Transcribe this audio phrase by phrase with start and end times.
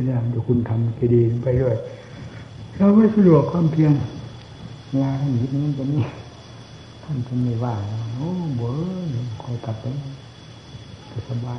[0.00, 1.76] สดงเดี๋ยวคุณทำคดีไปด้วย
[2.76, 3.92] เราไม่สะดวกความเพียง
[5.02, 6.04] ลาให้หนีนั้นตรงนี้
[7.02, 7.74] ท่านจะไม่ว่า
[8.16, 8.74] โอ้เบ้อ
[9.42, 9.84] คอยกลับไป
[11.28, 11.58] สบาย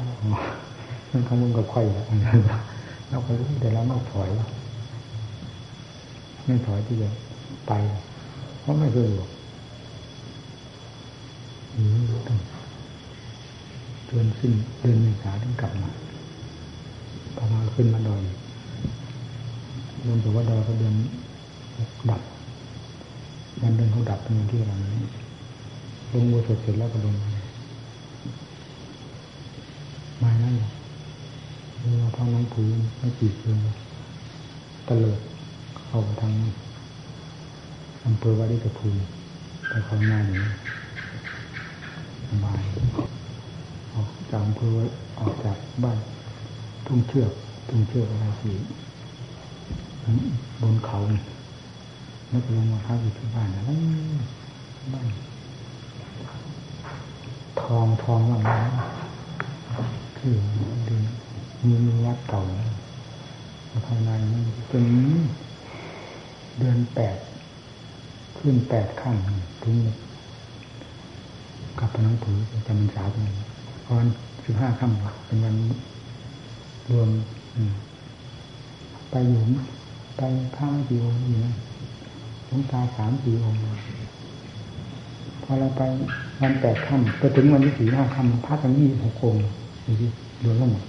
[1.12, 2.04] มันขมุนกับไข่แล้ว
[3.10, 4.30] เราก็รู้แต่เราไม่ถอย
[6.46, 7.10] ไม่ถอยที่จะ
[7.68, 7.72] ไป
[8.62, 9.30] เพราะไม่สะดวก
[14.08, 15.92] เดือนสิ้นเดือนเมษาถึงกลับมา
[17.42, 18.22] พอมาขึ้นมาดอย
[20.02, 20.96] เดือนถือว่าดอยเขาเดือน
[22.12, 22.22] ดับ
[23.62, 25.04] วันเดือนเขาดับเป็นวันที่อะไรนี้
[26.12, 27.30] ลงวัวสดเสร็จแล้วก็ลงมา
[30.24, 30.72] มานั่นแหละ
[31.80, 33.76] เรือท้องน้ำผืนไม่ปีกเลย
[34.88, 35.20] ตะเลิด
[35.86, 36.34] เข้าทาง
[38.06, 38.90] อำเภอวัดดิกระพู
[39.68, 40.44] ไปเขาหน้านี้
[42.28, 42.62] สบาย
[43.94, 44.74] ออกจากอำเภอ
[45.20, 46.00] ออกจากบ้าน
[46.92, 47.32] ทุ่งเชือก
[47.70, 48.52] ทุ่งเชือกอะไรสิ
[50.62, 50.98] บนเขา
[52.30, 53.62] แล้วก็ลงมาพักอยู่ที่บ้านนะ
[54.94, 55.08] บ้าน
[57.62, 58.50] ทองทองว่าไง
[60.18, 60.36] คือ
[60.86, 61.04] เดือน
[61.88, 62.42] มีวัดเก่า
[63.86, 64.42] ภายในนั้
[64.72, 64.86] จน
[66.58, 67.18] เดือนแปด
[68.38, 69.16] ขึ้นแปดขั้น
[69.64, 69.76] ถึง
[71.80, 73.24] กับพนังถือจำมันสาเป็น
[73.84, 73.96] เพราะ
[74.46, 75.56] สิบห้าค่ำเป็นวัน
[76.92, 77.10] รวม
[79.12, 79.44] ไปอยู่
[80.18, 80.22] ไป
[80.58, 81.56] ข้างกี่องค์อยู่นะ
[82.46, 83.60] หลวงตาสามสี่องค์
[85.44, 85.82] พอเราไป
[86.42, 89.42] วันแปดค่ำไปถึงวันที่สี่ห้าค่ำพระทั้งยี่หกองค์
[89.86, 90.08] ดูสิ
[90.44, 90.84] รวมทั้งหมด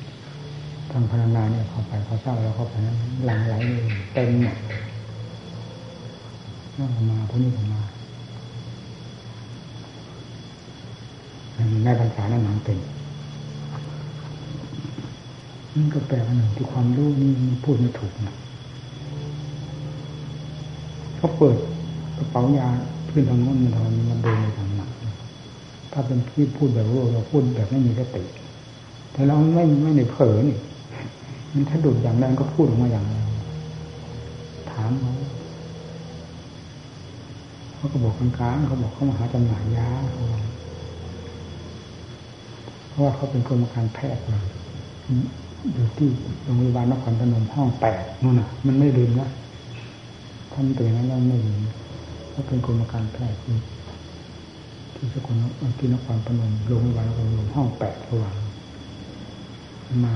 [0.91, 3.85] ทางพนักงานเนี่ยเข้าไปเขาเศร้าแล้วเข้าไปนั้นหลังไหลเลย
[4.15, 4.57] เต็มหมด
[6.79, 7.83] นั่งมาพวกนี้มา
[11.85, 12.79] ในภาษาหนังเป็น
[15.75, 17.31] นั่นก็แปลว่าหนึ่งที่ความรู้นี่
[17.65, 18.35] พูดไม่ถูกนะ
[21.17, 21.57] เขาเปิด
[22.19, 22.69] กระเป๋ายา
[23.11, 24.91] ขึ้นทางโน้นมันทำมันเดินในทางหนัก
[25.93, 28.23] ถ้าเป็นที่พูดแบบโลเราพูดแบบไม่มีสติ
[29.13, 30.59] แต่เราไม่ไม่ในเผลอนี่
[31.53, 33.25] มันถ้าดุดอย่างนั้นก็พูดออกมาอย่างนั้น
[34.71, 35.13] ถามเขา
[37.75, 40.23] เขาก็บอกกลางๆเขาบอกเขามาหาจำหน่ายยาเขา
[42.89, 44.41] เพราะว่าเขาเป็นคนมาการแพทย์มา
[45.73, 46.09] อยู่ที่
[46.43, 49.29] โรงพยาบาลนครพนมห้องแปดนู่นน่ะ มันไม่ลืมนะ
[50.53, 51.61] ท่านเป็นนั้นแล้วไม่ลืม
[52.31, 53.57] เขาเป็นคนมการแพทย์ที่
[54.95, 55.37] ที่สกล
[55.79, 58.37] ที่นครพนมโรงพยาบาลนครพนมห้องแปดระหว่าง
[60.05, 60.15] มา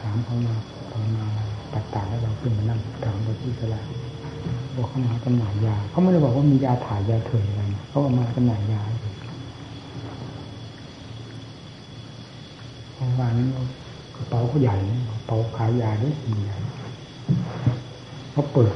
[0.00, 0.54] ถามเขามา
[0.92, 1.26] ตอนมา
[1.72, 3.80] ตัดตาแล้วเราขึ้นมานั่งถามเขาที่สลา
[4.76, 8.82] บอกเขามาจำหน่ายยาเขาไม่ได้บอกว่ามียาถ่ายยาเถื่อนอะไรเขาเอามาจำหน่ายยา
[12.94, 13.48] เพราะว่านั้น
[14.28, 14.76] เป๋าเขาใหญ่
[15.26, 16.56] เป๋าขายยาด้วยมีใหญ่
[18.32, 18.72] เขาเปิด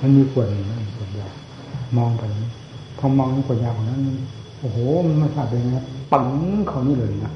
[0.00, 0.64] มันมีขวดหนึ่ง
[0.96, 1.28] ขวดยา
[1.96, 2.22] มองไป
[2.98, 4.00] พอมองขวดยาของนั้น
[4.60, 6.24] โอ้โห มันมาสาดเลยนะปัง
[6.68, 7.32] เขานี่เลยนะ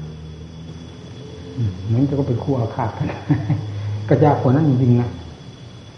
[1.85, 3.07] เหมือนจะก็เป็นคู่อาฆาตกัน
[4.09, 5.09] กระยาคนนั้นจริงๆนะ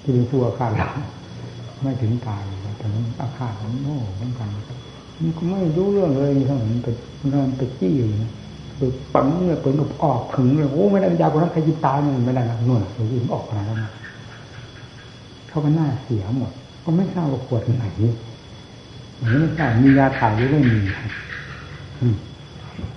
[0.02, 0.90] ที่เป็นคู่อาฆาตเรา
[1.82, 2.42] ไม่ถึงตาย
[2.78, 4.50] แต่นั้นอาฆาตมันโง่เหมือนกัน
[5.22, 6.88] มันก็ไม่รู้เรื่องเลยเท่านั้นไป
[7.20, 8.32] มันไปจี้อยู่นะ
[8.78, 8.82] ไป
[9.14, 13.92] ปังเนี่ยเปิดกับออกถึงเลยโอ้ไม่ได้ยาคนนั้นใครยิบตายเนี่ยไม่ได้นะนู่นหรือยิบออกมาแล้วนะ
[15.50, 16.52] เขาก็หน้าเสียหมด
[16.84, 17.86] ก็ไม่ทราบว่าขวดไหน
[19.18, 20.78] อย่างนี้ไม่ทราบมียาถ่ายหรือไม่มี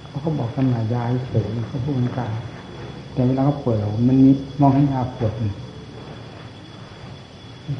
[0.06, 2.30] เขาเขาบอกจำหน่ายยาเฉยเขาพูดกันกลาง
[3.12, 3.76] แต่เวลาเขาเป่วย
[4.08, 4.30] มันมี
[4.60, 5.32] มองให้ยาปวด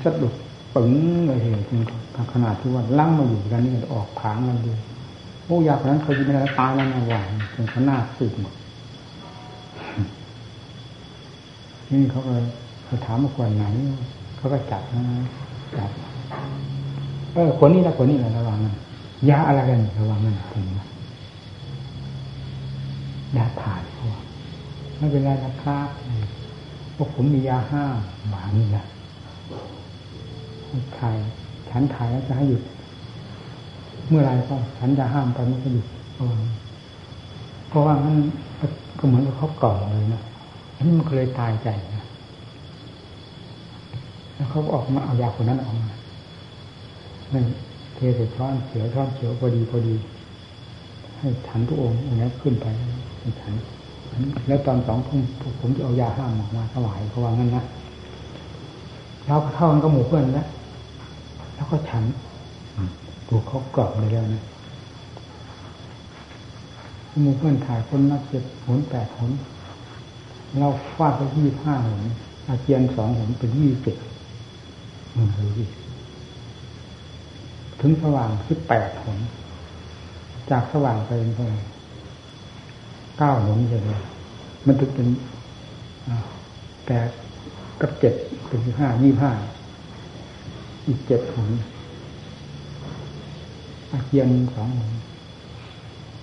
[0.05, 0.34] สะดุด
[0.75, 0.91] ปึ๋ง
[1.27, 1.65] เลยเหตุ
[2.33, 4.71] ขนาดที่ว่าลั่งมาอยู่กันนี่ออกผางกันดู
[5.50, 8.55] อ้ยาคนนั้นเคยกินอะไรตายแล้วนะหวานจนเขาหน้าสึกหมด
[11.91, 12.34] นี่เขาก็
[12.84, 13.65] เขาถามว่าควรไหน
[14.37, 15.03] เขาก็จับนะ
[15.78, 15.91] จับ
[17.34, 18.75] เออคนนี้ละคนนี้ละระวังนั้น
[19.31, 20.65] ยาอะไรกันระวังนั้นถึง
[23.37, 24.06] ยาถ่ายเขา
[24.99, 25.89] ไม่เป็นไรนะครับ
[26.97, 27.84] พวกผมมียาห้า
[28.28, 28.84] หวานนี่นะ
[30.98, 31.16] ถ่าย
[31.71, 32.63] ฉันถ่ายแล้วจะให้หยุด
[34.10, 35.86] เมื่อไรก็ฉันจะห้ามไปมันก็หยุด
[37.68, 38.16] เพราะว่ามัน
[38.98, 40.22] ก็เหมือนกับเขากล่อเลยนะ
[40.77, 42.04] นนี้มันเคยตายใจนะ
[44.34, 45.89] แล้วเขาออกมาเอายาคนนั้นออกมา
[47.30, 47.45] หนั่น
[47.95, 49.95] เทใส่ช้อนเสียวช้อนเขียวพอดีพอดี
[51.18, 52.66] ให้ฉันทุกองค์อันนี้ขึ้นไป
[53.41, 53.54] ฉัน
[54.47, 55.21] แล้วตอนสองทุ่ม
[55.60, 57.65] ผมจะเอายาห้ามออกมาถวายเขาว่างั้นนะ
[59.27, 60.47] เราก็เท่ากันก็หมู่เพื่อนแล้ว
[61.54, 62.04] แล้วก็ฉัน
[63.32, 64.44] ถูกเขากรอบเลยแล้วนะ
[67.24, 69.32] มูเพื่อนถ่ายคนนับเจ็ดหนแปดหน
[70.59, 72.03] เราฟาดไปยี่ห้าหน
[72.47, 73.97] อาเจียนสองผมเป็นยี่สิบ
[75.38, 75.65] ดูดิ
[77.80, 79.18] ถึงสว่างสิบแปดหน
[80.50, 81.32] จากสว่างไปเป็น
[83.18, 83.82] เก้าหนเลย
[84.66, 85.09] มันถึงเป็น
[86.86, 87.09] แปด
[87.80, 88.15] กับเจ็ด
[88.48, 89.30] เป็นห้ายี่ห้า
[90.86, 91.50] อีกเจ็ดหน
[93.92, 94.81] อาเจียนสองหน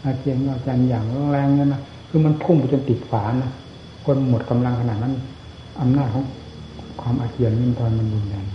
[0.04, 3.52] อาเจียนอาจารย์อย่างแรงนั่นนะคือมันพุ่งไปจนติดฝานะ
[4.06, 5.14] คนหมดกำลังขนาดนั้น
[5.82, 6.26] อำนาจของ
[7.02, 8.46] ความอาเจียนนี่ตอนมันรุนแรง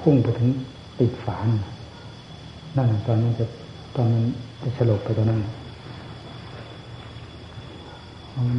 [0.00, 0.48] พุ่งไปถึง
[1.00, 1.46] ติดฝาน
[2.76, 3.44] นั่นตอนนั้นจะ
[3.96, 4.24] ตอนนั้น
[4.62, 5.40] จะสลบไปตอนนั้น
[8.48, 8.58] มัน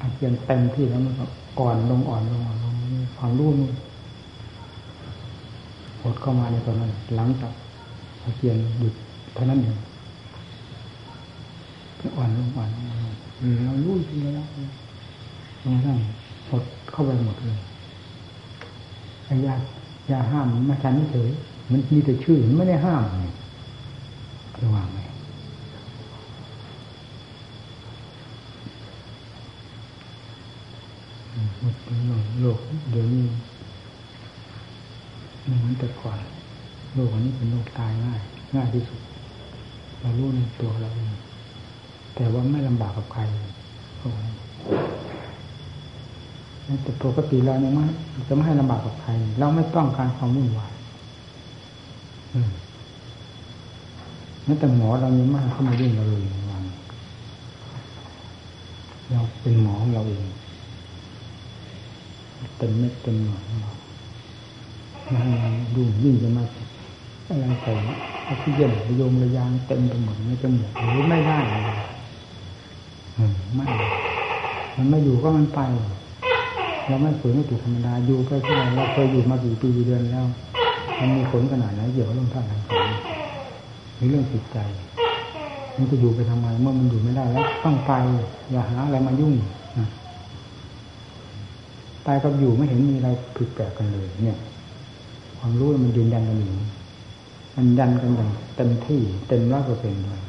[0.00, 1.24] อาเจียนเต็มที่แล้วมันก็
[1.58, 2.74] อ่อนลงอ่อนลงอ่อนลง
[3.18, 3.70] ความรู้มัน
[6.02, 7.52] หดเข้ามาในตอนนั้นหลังจาก
[8.26, 8.94] อาเจียนหยุด
[9.34, 9.78] เท่านั้นเอง
[12.16, 12.86] อ่อนลงอ่อนลง
[13.64, 14.46] เรารู้จริงแล้ว
[15.62, 15.98] ตรงนั้น
[16.50, 17.58] หดเข้าไปหมดเลย
[19.46, 19.54] ยา
[20.10, 21.30] ยาห้ามมาชันเฉย
[21.70, 23.02] มันมีแต่ชื่อมันไม่ได้ห้าม
[24.60, 24.98] จะวางไง
[32.40, 32.58] โลก
[32.90, 33.24] เดี๋ยวนี้
[35.46, 36.18] ม่เหมือนแต่ก่อน
[36.96, 38.20] โลกอันนี้เป็นโลกตายง่าย
[38.54, 39.00] ง่ายที่สุด
[40.00, 41.12] เรารู้ในตัวเราเอง
[42.14, 43.20] แต่ว่าไม่ลำบากกับใคร
[46.82, 47.86] แต่ปกติเราเนี่ยมัน
[48.28, 50.72] จะไม่ให้ลำบากกับใคร เราไม่ต้องการความวุ่นวาย
[54.46, 56.20] นั่นแต่หมอเราเนี่มากเข้ามายุ่งเราเลย
[56.50, 56.64] วัน
[59.10, 60.24] เราเป็นหมอของเราเอง
[62.56, 63.72] เต็มเม็ดเต็มหน่วยของเรา
[65.08, 66.44] ไม่ให้ดูยิ่งจะมา
[67.28, 67.72] อะไรใส่
[68.28, 71.68] ออกซิเจนระยงระยางเต็มไปหมดไม่จมูกหรือไม่ได้เลย
[73.54, 73.68] ไม่
[74.76, 75.60] มันไม่อยู่ก็มันไป
[76.88, 80.26] เราไม่ฝืนไม่ถูกธรรมดาอยู่ก็แค่เราเคยอยู่มากี่ปีเดือนแล้ว
[81.00, 82.86] มันมีผลขนาดไหนเกี่ยวกับเรื่องท่าทางของ
[83.96, 84.58] หรือเรื่องจิตใจ
[85.78, 87.92] มันจะอยู่ไปทำไมเมื่อมันอยู่ไม่ได้แล้ว ต้องไป
[88.50, 89.34] อย่าหาอะไรมายุ่ง
[92.06, 94.38] ตายกับอยู่ไม่เห็นมีอะไรผิดแปลกกันเลย เนี่ย
[95.38, 96.50] ความรู้มันยืนยันกันอยู่
[97.56, 100.22] มันยันกันอย่างเต็มที่เต็มร้อยเปอร์เซ็นต์เลย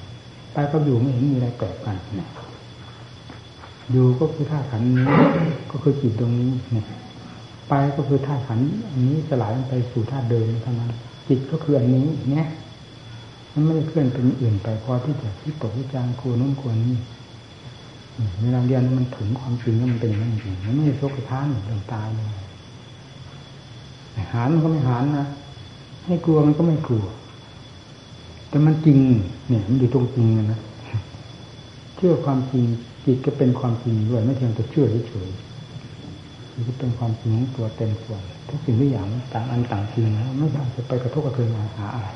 [0.56, 2.29] ตายกับอยู่ไม่เห็นมีอะไรแปลกกันเนี่ย
[3.91, 5.06] อยู่ก็คือธาตุขันนี้
[5.71, 6.85] ก็คือจิตตรงนี้เนี่ย
[7.69, 8.59] ไปก็คือธาตุขัน
[8.91, 10.91] อันนี้สลายไปสู่ธาตุเดิมเท่านั้น
[11.27, 12.47] จิตก็คืออันนี้เนี่ย
[13.53, 16.95] มันไม่ได้เคลื่อนเป็นอื่นไปพอที่จะที่ตกวิจารณ์ครูนู้นครูนี้
[18.41, 22.27] เวลาเรียนมันถึงความจริงแล้วมันเป็นอย่างนั้นจริงมันไม่โชกท้านเรื่อตายเลย
[24.33, 25.27] หานมันก็ไม่หานนะ
[26.07, 27.06] ให้กลัวมันก็ไม่กลัว
[28.50, 28.98] แต่มันจริง
[29.50, 30.59] เนี่ย มันอยู่ตรงจริงนะ
[31.95, 32.63] เชื่อความจริง
[33.06, 42.07] จิตก็เป็นความจริงด้วยไม่เพียงแต่เชื่อเฉยๆจิตก็เป็นความจริงตัวเต็มส่วนทุกสิ่งทุกอย่างต่างอันต่างจริงนะไม่อาจจะไปกระทบกระเทือนหาอะไร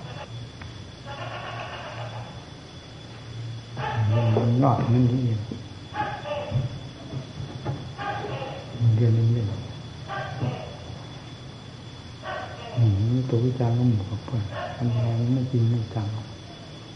[4.64, 5.40] นอกนั่นนี่เอง
[8.96, 9.48] เรียนเรียน
[12.80, 14.44] นี่ ตัววิจารณ์ก็หมู่กับเพื่อน
[14.75, 16.07] ทำอะไรไม่จริงไม่จัง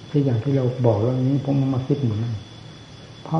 [0.09, 2.35] ที่อย่างที่เราบอกแล้วนี้ผมมาคิดเหมือนนั่น
[3.23, 3.39] เพราะ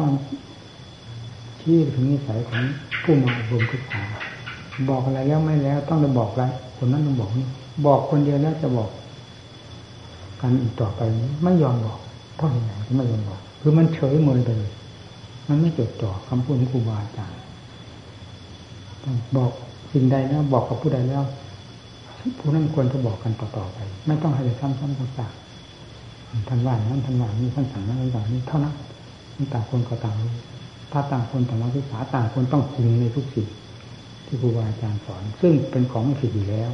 [1.62, 2.62] ชี้ถึงนิสัยของ
[3.04, 4.04] ผู้มาอบรมศึกษา
[4.90, 7.48] บอกอะไรแล้วไม่แล้ว ต้องไปบอกแล้วคนนั้นต้องบอกนี่
[7.86, 8.90] บอกคนเดียวแล้วจะบอก
[10.42, 11.02] กันอีกต่อไป
[11.44, 11.98] ไม่ยอมบอก
[12.36, 14.72] เพราะเหตุไหนที่ไม่ยอมบอก คือมันเฉยเมยไปเลย
[15.48, 17.38] มันไม่จดจ่อคำพูดของครูบาอาจารย์
[19.38, 19.52] บอก
[19.92, 21.24] สิ่งใดแล้วบอกกับผู้ใดแล้ว
[22.38, 28.76] ผู้นั้นควรจะบอกกันต่อๆไป ไม่ต้องให้ซ้ำๆซากๆท่านว่านั้นท่านว่านี้ท่านสั่งนั้นท่านสั่งนี้เท่านั้น
[29.54, 30.34] ต่างคนก็ต่างรู้
[30.92, 33.48] ถ้าต่างคนต่างมาศึกษาต่างคนต้องจริงในทุกสิ่ง
[34.26, 36.72] ที่ครูบาอาจารย์สอน ซึ่งเป็นของไม่ผิดอยู่แล้ว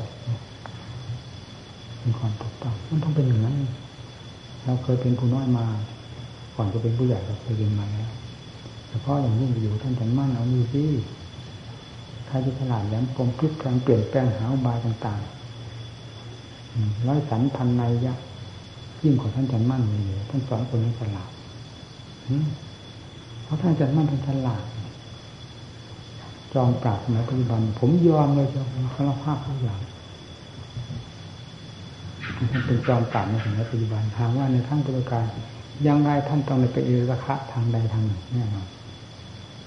[2.00, 3.58] เป็นความถูกต้องมันต้องเป็นอย่างนั้น
[4.66, 5.66] เราเคยเป็นผู้น้อยมา
[6.56, 8.12] ก่อนจะเป็นผู้ใหญ่เราเคยเรียนมาแล้ว
[8.88, 10.90] แต่พาะอย่างยิ่งอยู่ท่านจันมั่นเอาอยู่ที่
[12.28, 15.41] ใครจะฉลาดแหลมคมพลิกแปลงเปลี่ยนแปลงหาอุบายต่างๆ
[17.08, 18.14] ร้อยสันพันในยะ
[19.04, 21.32] ยิ่งกว่าท่านจันมั่นเลยท่านสอนคนให้ฉลาด
[23.44, 24.64] เพราะท่านจันมั่นท่านฉลาด
[26.54, 28.64] จอมปราบสมัยปัจจุบัน ผมยอมเลยจ้ะ
[28.96, 29.80] สารภาพทุกอย่าง
[32.52, 35.26] ท่านเป็นจอมปราบในสมัยปัจจุบันถามว่าในทั้งตัวการ
[35.88, 38.68] ยังไงท่านต้องในเป็นเอระคะทางใดทางหนึ่งแน่นอน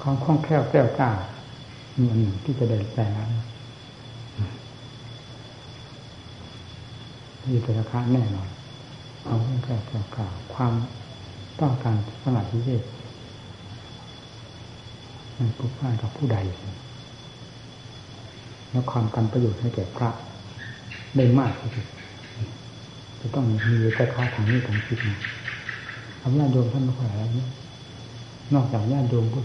[0.03, 1.11] ความคล่องแคล่วแก้วกล้า
[1.99, 3.31] มีอันที่จะได้แต่นั้น
[7.45, 8.49] ที่เป็นราคาแน่นอน
[9.27, 10.73] ความคล่องแคล่วแก้วกล้าความ
[11.61, 12.83] ต้องการสมาธิเวท
[15.37, 16.39] มันผูกพันกับผู้ใด
[18.71, 20.11] และความกันประโยชน์ให้แก่พระ
[21.17, 21.87] ได้มากที่สุด
[23.21, 25.19] จะต้องมีแค่ข้าทางนี้ทางคิดนะ
[26.21, 27.47] ทำญาติโยมท่านไม่ค่อยอะไรนี้
[28.55, 29.43] นอกจากญาติโยมผู้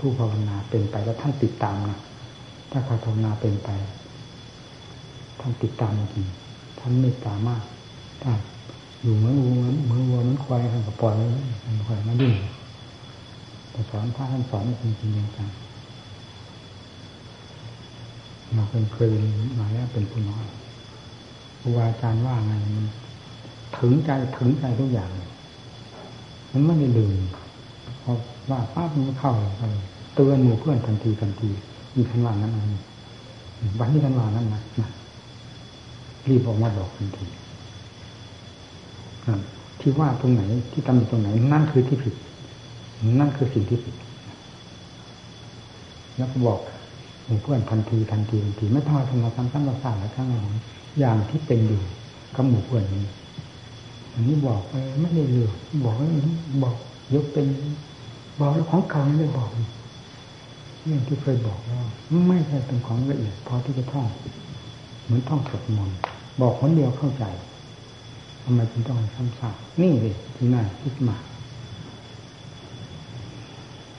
[0.00, 1.98] ผู้ภาวนาเป็นไปแล้วท่านติดตามนะ
[2.70, 3.68] ถ้าใครภาวนาเป็นไป
[5.40, 6.26] ท่านติดตามจริง
[6.78, 7.62] ท่านเมตตามาก
[8.22, 8.32] ท่า
[9.02, 9.52] อยู่เหมือนวัว
[9.84, 11.14] เหมือนวัวเหมือนควายท่านก็ปล่อย
[11.64, 12.34] ท่านปล่อยมาดิ้น
[13.70, 15.48] แต่สอนพระท่านสอนจริงจริงจัง
[18.54, 19.10] เราเป็นเคย
[19.58, 20.46] มาแล้วเป็นผู้น้อย
[21.60, 22.86] ครูอาจารย์ว่าไงมัน
[23.78, 25.30] ถึงใจถึงใจทุกอย่างเลย
[26.52, 27.16] มันไม่ได้ลืม
[28.02, 28.12] พอ
[28.50, 29.62] ว่าป้ามันเข้าไป
[30.14, 31.50] เตือนหมู่เพื่อนทันทีทันที
[31.94, 32.82] มีทันว่านั้นนะ
[33.78, 34.62] วันนี้ทันว่านั้นนะ
[36.30, 37.26] รีบออกมาบอกทันที
[39.80, 40.42] ที่ว่าตรงไหน
[40.72, 42.14] ที่ทำตรงไหน นั่นคือที่ผิด
[43.18, 43.94] นั่นคือสิ่งที่ผิด
[46.16, 46.60] แล้วก็บอก
[47.24, 50.42] หมู่เพื่อนทันทีทันทีทันทีไม่ต้องมาทำมาทำตั้งมาสร้างแล้วทั้งหมด
[50.98, 51.82] อย่างที่เป็นอยู่
[52.36, 53.04] กับหมู่เพื่อนนี้
[54.14, 55.50] อันนี้บอกไปไม่ได้เลย
[55.84, 55.94] บอก
[56.62, 56.74] บอก
[57.14, 57.46] ยกเป็น
[58.40, 59.48] บอกแล้วของเก่าไม่ได้บอก
[60.84, 61.82] เรื่องที่เคยบอกว่า
[62.26, 64.06] ไม่ใช่เป็นของละเอียดพอที่จะท่อง
[65.04, 65.98] เหมือนท่องสวดมนต์
[66.40, 67.24] บอกคนเดียวเข้าใจ
[68.42, 71.16] ทำไมจึงต้องซ้ำซากนี่เลยที่น่าคิดมา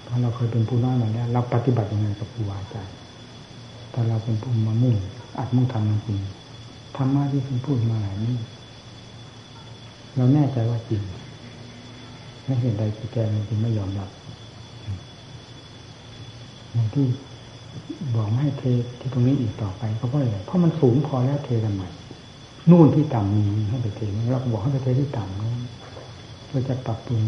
[0.04, 2.96] เพราะเราเคยเป็นผู้น้อยมาแล้วเราปฏิบัติยังไงกับครูอาจารย์
[3.92, 4.96] แต่เราเป็นผู้มามุ่ง
[5.38, 6.20] อัดมุ่งทำจริง
[6.96, 8.36] ธรรมะที่คุณพูดมาหลายนี้
[10.16, 11.02] เราแน่ใจว่าจริง
[12.46, 14.10] ไม่เห็นใดที่แกมันจึงไม่ยอมรับ
[16.72, 17.06] อย่างที่
[18.16, 18.64] บอกไม่ให้เท
[19.00, 21.84] ที่ตรงนี้อีกต่อไปก็เพราะอะไรเพราะมันสูงพอแล้วเททำไม
[22.70, 25.60] นู่นที่ต่ำมีให้ไปเทเราบอกให้ไปเทที่ต่ำนู้น
[26.48, 27.22] เพื่อจะปรับปรุง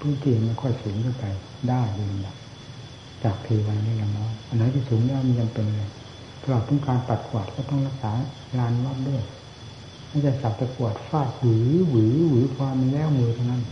[0.00, 1.24] พื้นที่มันค่อยสูงขึ้นไป
[1.68, 2.36] ได้เลยนะ
[3.24, 5.90] จากเทวันนี้ละน้อยอันไหนที่สูงแล้วมันยังเป็นเลย
[6.42, 8.12] ตลอดทุกการปัดกวาดก็ต้องรักษา
[8.58, 9.22] ลานวัดด้วย
[10.08, 13.62] ไม่ใช่สับตะกวดฟาดหวือหวือหวือความแล้วมือเท่านั้น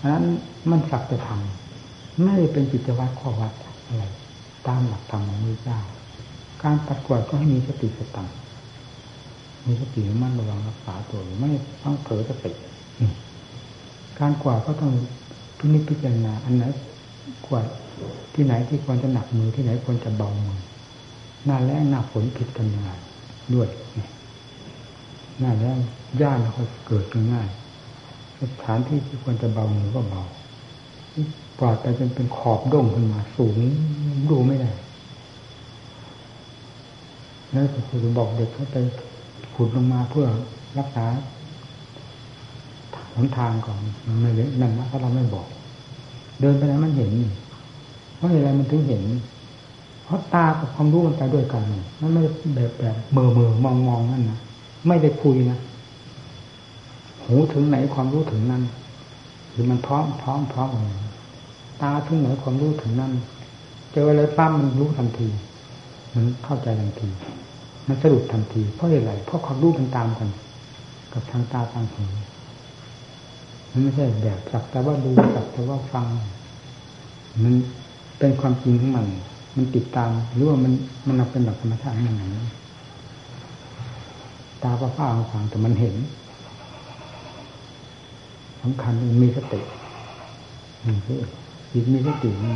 [0.00, 0.24] อันนั้น
[0.70, 3.52] มันสักจะทำไม่เป็นจิตวัตรข้อวัด
[3.86, 4.04] อะไร
[4.66, 5.78] ตามหลักธรรมของพระเจ้า
[6.62, 8.28] การปัดกวาดก็ให้มีสติสตัง
[9.66, 11.50] มีสติมั่นระวังรักษาตัวไม่
[11.82, 12.52] ต้องเผลอสติ
[14.18, 14.92] การกวาดก็ต้อง
[15.58, 16.64] พินิจพิจารณาอันไหน
[17.46, 17.66] กวาด
[18.34, 20.60] ที่ไหนที่ควรจะหนักมือที่ไหนควรจะเบามือ
[21.44, 22.90] หน้าแรงหน้าฝนผิดกันยังไง
[23.54, 23.68] ด้วย
[25.38, 25.78] หน้าแรง
[26.20, 27.48] ย่าเขาเกิดง่าย
[28.40, 30.22] สถานที่ที่ควรจะเบามือก็เบา
[31.58, 33.56] ปลอดไปจนเป็นขอบด่งขึ้นมา สูง
[34.30, 34.70] ดูไม่ได้
[37.50, 38.76] แล้วคุณบอกเด็กเขาไป
[39.56, 40.26] ขุดลงมาเพื่อ
[40.78, 41.06] รักษา
[43.16, 43.78] หนทางก่อน
[44.22, 45.46] ไม่เลยนั่นนะถ้าเราไม่บอก
[46.40, 47.12] เดินไปแล้วมันเห็น
[48.16, 49.02] เพราะอะไรมันถึงเห็น
[50.04, 51.62] เพราะตากับความรู้มันไปด้วยกัน
[52.00, 52.22] มันไม่
[52.54, 54.38] แบบแบบเมื่อเมื่อมองมองนั่นนะ
[54.86, 55.58] ไม่ได้คุยนะ
[57.24, 58.62] หูถึงไหนความรู้ถึงนั้น
[59.50, 60.68] หรือมันพร้อมพร้อมพร้อม
[61.82, 63.12] ตาถึงไหนความรู้ถึงนั้น
[63.92, 65.28] เจออะไรปั้มมันรู้ทันที
[66.14, 67.08] มันเข้าใจทันที
[67.88, 70.28] มันสรุปทันที เพราะอะไรเพราะความรู้มันตามกัน
[71.12, 72.04] กับทางตาทางหู
[73.70, 76.06] มันไม่ใช่แบบสักแต่ว่าดูสักแต่ว่าฟัง
[77.44, 77.54] มัน
[78.18, 79.06] เป็นความจริงของมัน
[79.56, 80.72] มันติดตามหรือว่ามัน
[81.06, 82.22] มันเป็นแบบธรรมชาติอย่างไร
[84.62, 85.94] ตาผ้าผ้าฟังแต่มันเห็น
[88.62, 89.60] สำคัญมันมีสติ
[91.06, 91.20] คือ
[91.72, 92.52] จิตมีสติมัน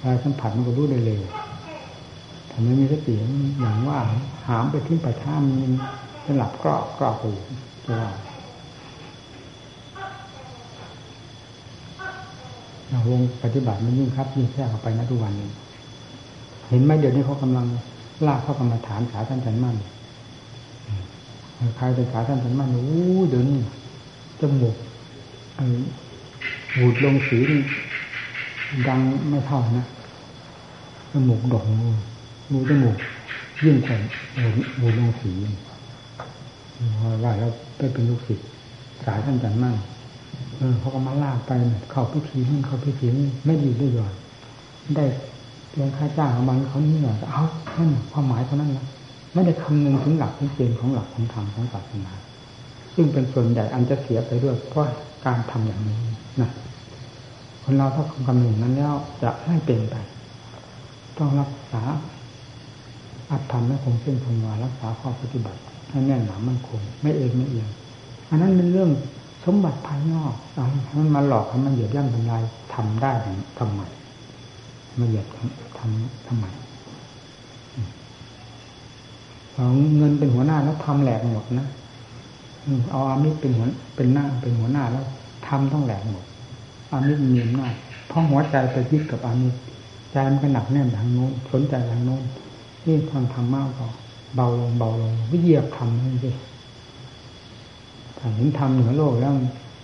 [0.00, 1.20] อะไรสัมผัสมันก็รู้ได้เลย
[2.52, 3.14] ถ้าไม่มีสติ
[3.60, 3.98] อย่างว่า
[4.48, 5.72] หามไปทิ้งไปท่ามัน
[6.24, 7.24] จะหลับกรอกกรอกไป
[7.86, 8.10] จะว่า
[13.08, 15.48] วงปฏิบัติมันยิ่งครับยิ่งแทรกเข้าไปนะทุกวันนี้
[16.68, 17.66] เห็นไหมเดี๋ยวนี้เขากำลัง
[18.26, 19.76] ลากเข้ากรรมาฐานขาท่านจันมั่น
[21.76, 22.86] ใครเป็นขาท่านจันมั่นโอ้
[23.28, 23.58] เดี๋ยวนี้
[24.40, 24.76] จมูก
[26.74, 27.38] หูดลงสี
[28.88, 29.86] ดังไม่เท่านะ
[31.12, 31.64] จมูกดก
[32.52, 32.96] รูจมูก
[33.64, 33.98] ยิ่งกว่า
[34.78, 35.30] หูลงสี
[37.22, 38.46] ว่าแล้วไปเป็นลูกศิษย์
[39.04, 39.76] สายท่านจันมั่น
[40.58, 41.52] เออเขาก็มาลากไป
[41.90, 44.14] เข้าพิธีนั่นเข้าพิธีนี่ไม่ดีด้วยย่อน
[44.96, 45.04] ได้
[45.72, 47.42] เรียนค่าจ้างของมันเขานี่หน่อยเอา
[47.78, 48.86] นั่นความหมายเท่านั้นนะ
[49.34, 52.12] ไม่ได้คำนึงถึงหลักที่เกณฑ์ของหลักของธรรมของศาสนา
[52.94, 54.86] ซึ่งเป็นส่วนใหญ่อันจะเสียไปด้วยเพราะ
[55.26, 55.98] การทำอย่างนี้
[56.40, 56.50] นะ
[57.64, 59.94] คนเราถ้าคำนึงนั้นแล้วจะไม่เป็นไป
[61.18, 61.82] ต้องรักษา
[63.32, 65.60] อัตธรรมให้คงเส้นคงวารักษาข้อปฏิบัติ
[65.90, 67.68] ให้แน่นหนามั่นคงไม่เองไม่เอียง
[68.30, 68.90] อันนั้นเป็นเรื่อง
[69.44, 70.66] สมบัติภายนอกเอา
[70.98, 72.42] มันมาหลอกให้มันเหยียบย่ำทำลาย
[72.74, 73.12] ทำได้
[73.58, 73.80] ทำไม
[74.98, 75.26] มาเหยียบ
[75.78, 76.46] ทำทำไม
[79.54, 81.68] เอาเงินเป็นหัวหน้าแล้วทำแหลกหมดนะ
[82.92, 85.04] เอาอามิตรเป็นหัวเป็นหน้าเป็นหัวหน้าแล้ว
[85.46, 86.24] ทำต้องแหลกหมด
[86.90, 87.74] อามิตรมีอำนาจ
[88.08, 89.58] เพราะหัวใจไปยึดกับอามิตร
[90.12, 92.22] ใจมันก็หนักแน่นทางโน้นสนใจทางโน้น
[92.86, 93.86] นี่ทางธรรมะก็
[94.34, 96.30] เบาลงเบาลงวิเยียบทำนั่นสิ
[98.18, 99.32] ถ้าเห็นทำเหนือโลกแล้ว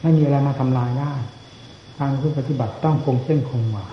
[0.02, 1.12] ไม่มีอะไรมาทำลายได้
[1.98, 3.86] การปฏิบัติต้องคงเส้นคงวา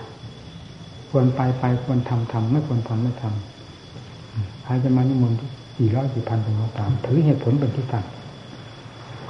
[1.10, 5.38] ควรไปไปควรทำทำไม่ควรทำไม่ทำใครจะมานิมนต์
[5.78, 8.04] กี่ร้อยกี่พันเป็นก็ตามถือเหตุผลเป็นที่ตั้ง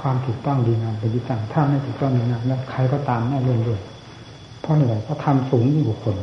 [0.01, 3.81] ความถูกต้องดีงามเป็นที่ตั้งถ้าไม่ถูกต้องดีงามแล้วใครก็ตามแน่เรื่องด้วย
[4.61, 6.17] เพราะอะไรเพราะทำสูงยิ่งกว่าคน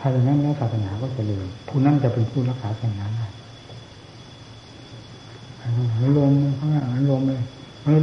[0.00, 3.26] ถ้าอย่างนั้นแล้วศาสนาก็จะเลืมผู้นั้นจะเป็นผู้รักษาศาสนาได้
[6.18, 7.40] ลมข้างหลังลมเลย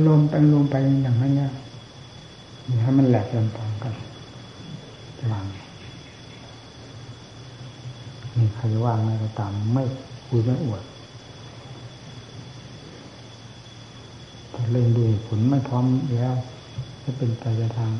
[0.07, 1.51] ลมไปลมไปอย่างนั้นเนี่ย
[2.83, 3.93] ให้มันแหลกลำตองกัน
[5.31, 5.45] วาง
[8.35, 9.83] นี่ใครว่างไงก็ตามไม่
[10.27, 10.83] คุยไม่อวด
[14.51, 15.85] แต่เล่นดูผลไม่พร้อม
[16.17, 16.35] แล้ว
[17.03, 17.91] จะเป็นไปในทาง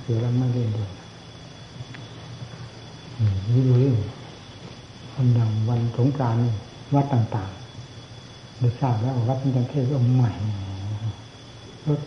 [0.00, 0.90] เสียแล้วไม่เล่นด้วย
[3.20, 3.88] นี่ดูดิ
[5.12, 6.40] คนอย่างวันสงกรานต์
[6.94, 10.30] วัดต่างๆได้ทราบแล้ววัดเป็นจังเทศก็ใหม่
[11.86, 12.00] รถ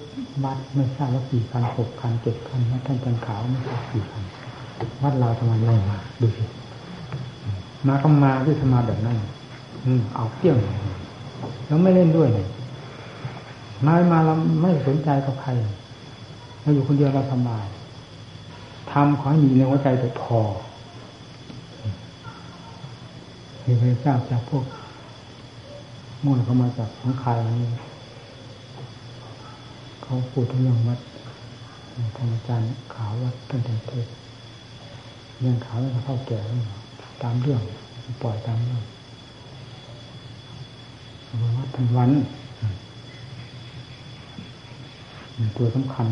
[0.43, 4.23] บัสไม่ทราบว่ากี่คันหกคันเจ็ดคันวัดท่านจันขาวไม่ทราบกี่คัน
[5.03, 6.43] วัดเราทำไมไม่มาดูสิ
[7.87, 9.17] มาก็มาที่ธรรมาแบบนั้น
[9.85, 10.57] อืมเอาเที่ยง
[11.65, 12.47] แล้วไม่เล่นด้วยเลย
[13.85, 15.49] มามาเราไม่สนใจกับใคร
[16.61, 17.65] เราอยู่คนเดียวเราสบาย
[18.91, 20.39] ทำขอให้มีในหัวใจแต่พอ
[23.65, 24.65] มีใครทราบจากพวก
[26.25, 27.69] มุ่นเข้ามาจากของใครนี้
[30.03, 30.99] เขาพูดเรื่องวัด
[32.15, 34.07] ทานอาจารย์ขาววัดท่านเทศ
[35.39, 36.39] เรื่องขาวเรื่องเข้าแก่
[37.23, 37.61] ตามเรื่อง
[38.21, 38.81] ปล่อยตามเรื่อง
[41.57, 42.11] วัดทันวัน
[45.57, 46.07] ตัวสำคัญ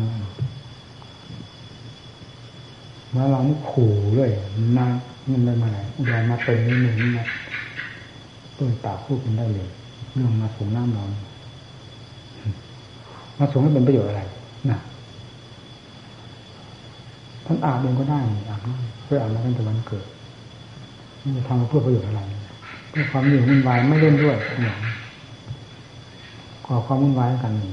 [3.12, 4.30] แล้วเรานี่ขู่เลย
[4.76, 4.86] มา
[5.30, 9.68] มันได้มาไหนอุดรมาเป็นนี่หนึ่งมาต้นปากพูดกันได้เลย
[10.12, 11.10] เรื่องมาส่งน้ำร้อน
[13.38, 14.22] มาส่งให้เป็นประโยชน์อะไร
[14.70, 14.78] นะ
[17.46, 18.60] ท่านอาบเองก็ได้อาบ
[19.04, 20.04] เพื่ออาบมาตั้งแต่วันเกิด
[21.22, 22.20] นี่จะทำเพื่อประโยชน์อะไร
[22.90, 24.78] เพื่อความเหนื่อยวุ่นวายไม่เล่นด้วยอย่าง
[26.66, 27.72] ก่อความวุ่นวายกันนี่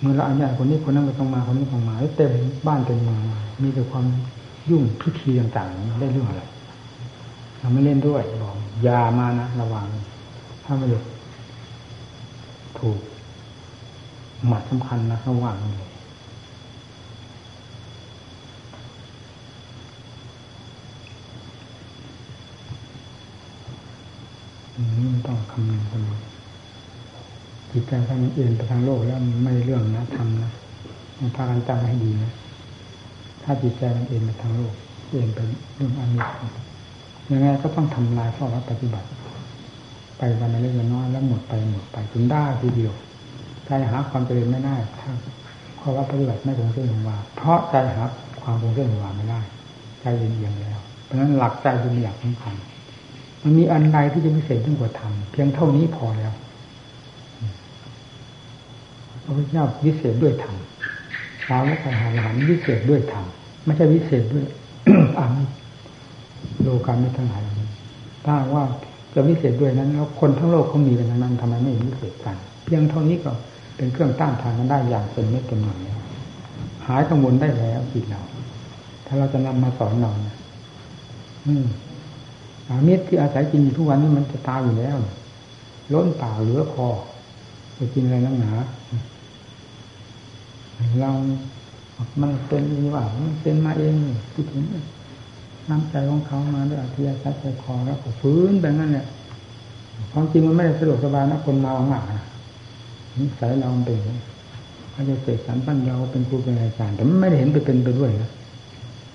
[0.00, 2.32] เมื่อเราอนุญาตคนนี้คนนั้นก็ต้องมาคนนี้ต้องมาเต็ม
[2.66, 3.20] บ้านเต็มเมือง
[3.62, 4.04] มีแต่ความ
[4.70, 6.42] ยุ่งพิธีต่างๆได้เรื่องอะไร
[7.60, 9.86] เราไม่เล่นด้วยบอก ยามานะระวัง
[10.64, 10.86] ถ้าไม่
[12.78, 12.98] ถูก
[14.46, 15.90] หมัดสำคัญนะระวังเลย
[24.98, 26.02] นี่ต้องคำนึงกัน
[27.70, 30.50] จิตใจถ้ามันเอ็นไปทางโลกแล้วไม่เรื่องนะทำนะ
[31.18, 32.30] มันพากันจำให้ดีนะ
[33.42, 34.72] ถ้าจิตใจมันเอ็นไปทางโลก
[35.10, 35.38] เอ็นไป
[35.74, 36.65] เรื่องอมิตร
[37.30, 39.08] ยังไงก็ต้องทำลายข้อวัดปฏิบัติ
[40.18, 42.92] ไปวันละเล็กน้อยแล้วหมดไปหมดไปจนได้ทีเดียว
[43.66, 45.10] ใจหาความเจริญไม่ได้ถ้า
[45.80, 48.02] ข้อวัดปฏิบัติไม่คงเส้นคงวาเพราะใจหา
[48.42, 49.40] ความคงเส้นคงวาไม่ได้
[50.00, 52.54] ใจเย็นๆแล้ว เพราะฉะนั้นหลักใจเป็นหลักสำคัญ
[53.42, 56.32] มันมีอันใดที่จะพิเศษยิ่งกว่าธรรมเพียงเท่านี้พอแล้ว
[59.24, 60.56] พระพุทธเจ้าวิเศษด้วยธรรม
[61.48, 63.24] สาวกหาหลานวิเศษด้วยธรรม
[63.64, 64.44] ไม่ใช่วิเศษด้วย
[65.18, 65.32] อัน
[66.62, 67.42] โลกาไม่ทั้งหลาย
[68.24, 68.64] ถ้าว่า
[69.14, 73.32] จะวิเศษด้วยนั้น แล้วคนทั้งโลกเขามีกันนั้นทำไมไม่วิเศษกัน เพียงเท่านี้ก็
[73.76, 75.78] เป็นเครื่องต้านทานกันได้อย่างเป็นเม็ดเป็นหน่วย
[76.86, 78.22] หายกังวลได้แล้วจิตเรา
[79.06, 80.36] ถ้าเราจะนำมาสอนเราเนี่ย
[81.46, 81.64] อืม
[82.68, 84.96] อาเม็ดที่อาศัยกินทุกวันนี้มันจะตายอยู่แล้ว
[85.92, 86.86] ล้นป่าเหลือพอ
[87.78, 88.52] จะกินอะไรนักหนา
[91.00, 91.10] เรา
[92.20, 93.94] มันเป็นนี่ว่ามันเป็นมาเอง
[94.32, 94.62] พูดถึง
[95.70, 99.06] น้ำใจของเขามาด้วยอธิยาชัดใจคอแล้วก็ฟื้นแบบนั้นเนี่ย
[100.12, 102.04] ความจริงมันไม่ได้สะดวกสบายนะคนเมาหนัก
[103.18, 103.98] นิสัยเราเป็น
[104.92, 108.30] เขาจะเสกสรรปั้นเราเป็นครูเป็นอาจารย์แต่ไม่ได้เห็นไปเป็นไปด้วยนะ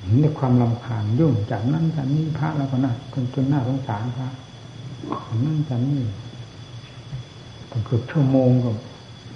[0.03, 4.27] เห็นแต่ความลำคาญยุ่งจากนั้นจากนี้พระแล้วก็น่าจนจนหน้าสงสารพระ
[5.45, 5.99] นั่นจากนี้
[7.85, 8.69] เกือบชั่วโมงก็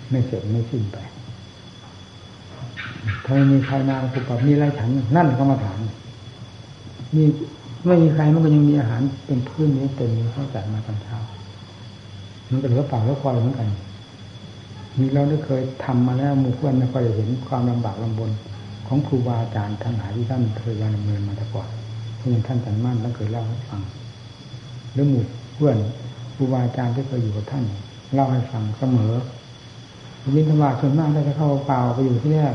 [0.10, 0.98] ไม่เสร็จไม่สิ้นไป
[3.26, 5.78] ถ้ามีใครมาสุปรับมีไรฉันนั่นก็มาถาม
[7.16, 7.24] มี
[7.86, 11.18] ไม่มีใครมันก็ยังมีอาหารเป็นพื้นนี้เต็มนี้เขาจัดมาตอนเช้า
[12.50, 13.70] มันก็เหลือเปล่าแล้วคอยเหมือนกัน
[15.00, 18.32] มีเราได้เคยทำมาแล้วมู่เพื่อนไม่ค่อยเห็นความลำบากลำบน
[18.88, 21.70] ของครูบาอาจารย์ทั้งหลายที่ท่านเคยดำเนินมาแต่ก่อน
[22.18, 23.82] เช่นท่านสันมั่นท่านเคยเล่าให้ฟัง
[24.94, 25.24] หรือหมู่
[25.56, 25.78] เพื่อน
[26.36, 27.64] ครูบาอาจารย์ที่เคยอยู่กับท่าน
[28.14, 29.12] เล่าให้ฟังเสมอ
[30.36, 32.54] วินธรรมะส่วนมากได้จะเข้าเปล่าไปอยู่ที่แรก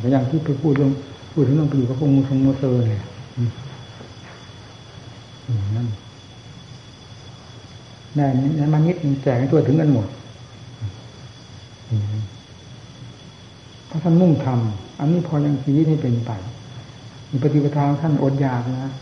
[0.00, 0.92] แต่อย่างที่ไปพูดเรื่อง
[1.32, 3.04] พูดถึงเรื่องไปอยู่กับพวกมูทงมูเซอร์เนี่ย
[5.76, 5.88] นั่น
[8.16, 8.26] ได้
[8.60, 10.06] นั้นมานิดแจกให้ตัวถึงกันหมด
[13.86, 16.30] เพราะท่านมุ่งทำอันนี้พอยังชีวิตให้เป็นไป
[17.30, 18.92] มีปฏิปทาท่านอดอยากนะ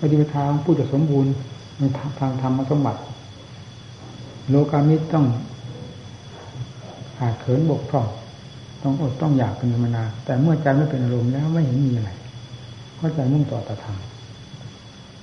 [0.00, 1.30] ปฏิปทาผู้จะสมบูรณ์
[1.78, 1.82] ใน
[2.18, 3.00] ทางธรรมสมบัติ
[4.48, 5.26] โลกามิตต้อง
[7.18, 8.06] ขาดเขินบกพร่อง
[8.82, 12.10] ต้องอดต้องอยากเป็นธรรมนาแต่เมื่อใจไม่เป็นอารมณ์แล้วไม่เห็นมีอะไร
[12.96, 13.96] เพราะใจมุ่งต่อตธรรม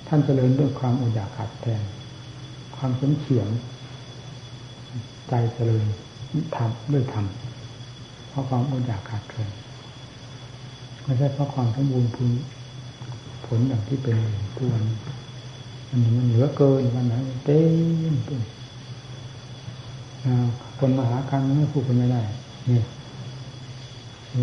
[0.06, 1.82] ท่านเจริญด้วยความอดอยากขาดแทน
[2.76, 3.48] ความสมเฉียง
[5.28, 5.84] ใจเจริญ
[6.56, 7.26] ทำด้วยธรรม
[8.28, 9.50] เพราะความอดอยากขาดแคลน
[11.04, 12.30] ไม่ใช่เพราะความสมบูรณ์พูน
[13.46, 14.16] ผลอย่างที่เป็น
[14.56, 14.84] ทุกวัน
[15.90, 17.58] มันมันเหลือเกินวันนั้นเต็
[18.12, 18.42] มเต็ม
[20.78, 22.22] คนมาหากันไม่พูดกันไม่ได้
[22.66, 22.84] เนี่ย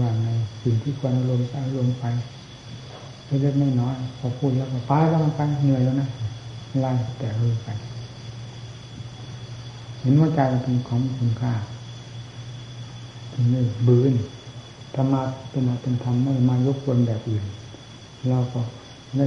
[0.02, 0.28] ว่าใน
[0.62, 2.04] สิ่งที่ควรอารมณ์อารมณ์ไป
[3.28, 6.10] เล็กๆน้อยๆพอพูดแล้วก็ไปแล้วมันไปเหนื่อยแล้วนะ
[6.82, 7.70] ไล่แต่เรื่อไป
[10.02, 11.54] เห็นว่าใจเป็นของคุณค่า
[13.34, 14.14] ถึงไม่บืน
[14.96, 17.46] ธรรมะเป็นอะไรเป็นธรรมไม่มายกวนแบบอื่น
[18.30, 18.62] เราก็
[19.18, 19.26] ได้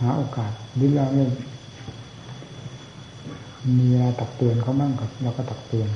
[0.00, 1.24] หาโอกาสหรือเราได้
[3.76, 5.88] มีเวลาตักเตือนเขาบ้างกับเราก็ตักเตือน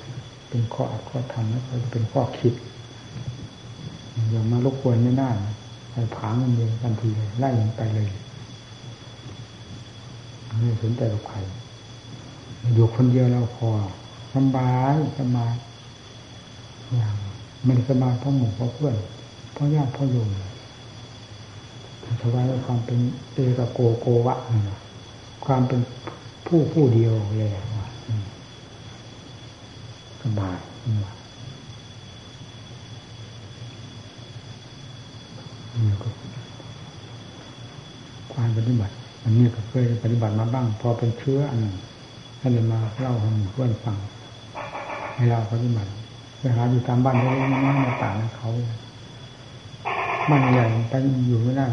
[0.49, 2.55] เป็นข้ออัดข้อทำแล้วก็เป็นข้อคิด
[4.31, 5.31] อย่ามารบกวนไม่ได้
[5.93, 8.11] ไปผางมันเองทันทีเลยไล่มันไปเลย
[10.59, 11.37] ไม่สนใจกับใคร
[12.75, 13.69] อยู่คนเดียวเราพอ
[14.35, 15.55] สบายสบาย
[16.95, 17.15] อย่าง
[17.65, 18.97] ไม่ได้สบายเพราะหมู่เพราะเพื่อน
[19.53, 20.29] เพราะญาติเพราะโยม
[22.23, 22.99] สบายความเป็น
[23.33, 24.37] เอกโกโกวะ
[25.45, 25.81] ความเป็น
[26.47, 27.51] ผู้ผู้เดียวเลย
[30.23, 30.57] สบาย
[35.89, 36.09] นี่ก็
[38.33, 41.75] ความปฏิบัติ อันนี้ก็เคยปฏิบัติมาบ้าง พอเป็นเชื้ออันหนึ่ง
[42.41, 43.97] ท่านเลยมาเล่าให้เพื่อนฟัง
[45.15, 45.91] ให้เราปฏิบัติ
[46.39, 48.49] ไปหาอยู่ตามบ้านเล็กๆน้อยๆต่างเขา
[50.31, 50.95] บ้านใหญ่ไป
[51.29, 51.67] อยู่ไม่ได้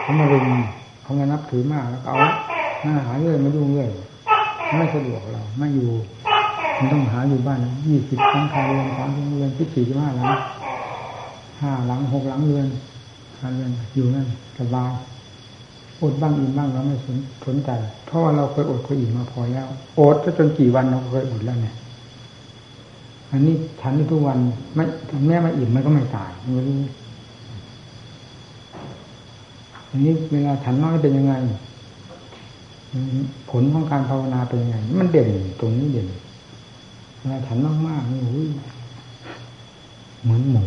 [0.00, 0.46] เขามารุม
[1.02, 2.16] เขามานับถือมากแล้วเอา
[2.82, 3.88] หน้าหาเรื่อยมาดูเรื่อย
[4.76, 5.90] ไม่สะดวกเราไม่อยู่
[6.78, 10.28] มันต้องหาอยู่บ้านยี่สิบครั้งคาเรือนสามเรือนที่สี่ที่ห้าหลัง
[11.62, 12.66] ห้าหลังหกหลังเรือน
[13.42, 14.26] คาเรือนอยู่นั่น
[14.58, 14.92] สบาย
[16.02, 17.70] อดบ้างอิ่มบ้างเราไม่สนสนใจ
[18.06, 19.66] เพราะว่าเราเคยอดเคยอิ่มมาพอแล้ว
[19.98, 21.74] อดจนกี่วันเราเคยอดแล้วเนี่ย
[23.30, 24.38] อันนี้ฉันทุกวัน
[24.74, 26.66] ไม่ถึงแม้มาอิ่มมันก็ไม่ตายมัน
[29.90, 31.34] อันนี้เวลาฉันน้อยเป็นยังไง
[33.50, 35.28] ผลของการภาวนาเป็นยังไง มันเด่น
[35.60, 36.08] ตรงนี้เด่น
[37.18, 38.46] เวลาฉันมากๆนี่อุ้ย
[40.22, 40.64] เหมือนหมู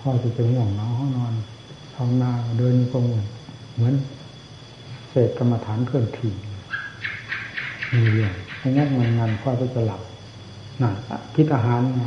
[0.00, 1.32] พ่อจะจะห่วงน้องห้องนอน
[1.94, 3.04] ภาวนาเดินกง
[3.74, 3.94] เหมือน
[5.10, 6.32] เศษกรรมฐานเคลื่อนที่
[7.92, 8.32] มีเรื่อง
[8.76, 10.00] งานงานพ่อก็จะหลับ
[10.80, 10.94] นั่น
[11.34, 12.02] คิดอาหารไง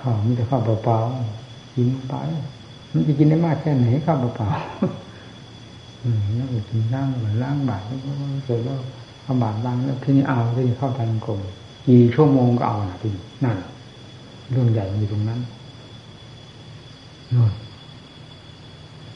[0.00, 2.14] ข้าวมีแต่ข้าวเปล่าๆกินไป
[2.92, 7.98] มันจะกินได้มากแค่ไหนข้าวเปล่าๆอืมแล้วกินล้างหรือล้างบาตรแล้ว
[8.44, 8.78] เสร็จแล้ว
[9.22, 11.40] เอาบาตรล้างแล้วทีนี้เอาทีนี้เข้าทางกรม
[11.86, 13.10] กี่ชั่วโมงก็เอานะที
[13.44, 13.56] นั่น
[14.50, 15.40] เรื่องใหญ่อยู่ตรงนั้น